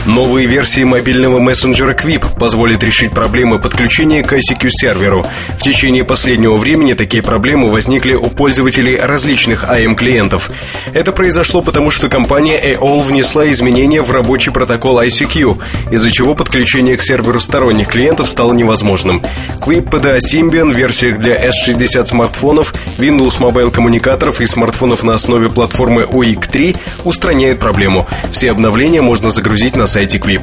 Новые 0.07 0.47
версии 0.47 0.85
мобильного 0.85 1.39
мессенджера 1.39 1.95
Quip 1.95 2.39
позволят 2.39 2.83
решить 2.83 3.11
проблемы 3.11 3.59
подключения 3.59 4.23
к 4.23 4.33
ICQ-серверу. 4.33 5.27
В 5.59 5.63
течение 5.63 6.05
последнего 6.05 6.57
времени 6.57 6.95
такие 6.95 7.23
проблемы 7.23 7.71
возникли 7.71 8.15
у 8.15 8.25
пользователей 8.25 8.97
различных 8.97 9.65
AM-клиентов. 9.65 10.51
Это 10.95 11.13
произошло 11.13 11.61
потому, 11.63 11.91
что 11.91 12.09
компания 12.09 12.73
AOL 12.73 13.03
внесла 13.03 13.51
изменения 13.51 14.01
в 14.01 14.11
рабочий 14.11 14.51
протокол 14.51 15.01
ICQ, 15.03 15.61
из-за 15.91 16.11
чего 16.11 16.35
подключение 16.35 16.97
к 16.97 17.03
серверу 17.03 17.41
сторонних 17.41 17.89
клиентов 17.89 18.31
стало 18.31 18.53
невозможным. 18.53 19.21
Quip 19.61 19.91
PDA 19.91 20.19
Symbian 20.19 20.73
в 20.73 20.77
версиях 20.77 21.19
для 21.19 21.49
S60 21.49 22.07
смартфонов, 22.07 22.73
Windows 22.99 23.39
Mobile 23.39 23.71
коммуникаторов 23.71 24.41
и 24.41 24.47
смартфонов 24.47 25.03
на 25.03 25.15
основе 25.15 25.49
платформы 25.49 26.03
UIC3 26.03 26.79
устраняет 27.05 27.59
проблему. 27.59 28.07
Все 28.33 28.51
обновления 28.51 29.03
можно 29.03 29.31
загрузить 29.31 29.77
на 29.77 29.87
сайте 29.89 30.19
Quip. 30.19 30.43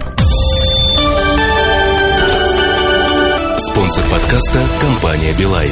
Спонсор 3.70 4.04
подкаста– 4.06 4.68
компания 4.82 5.34
«Билайн». 5.34 5.72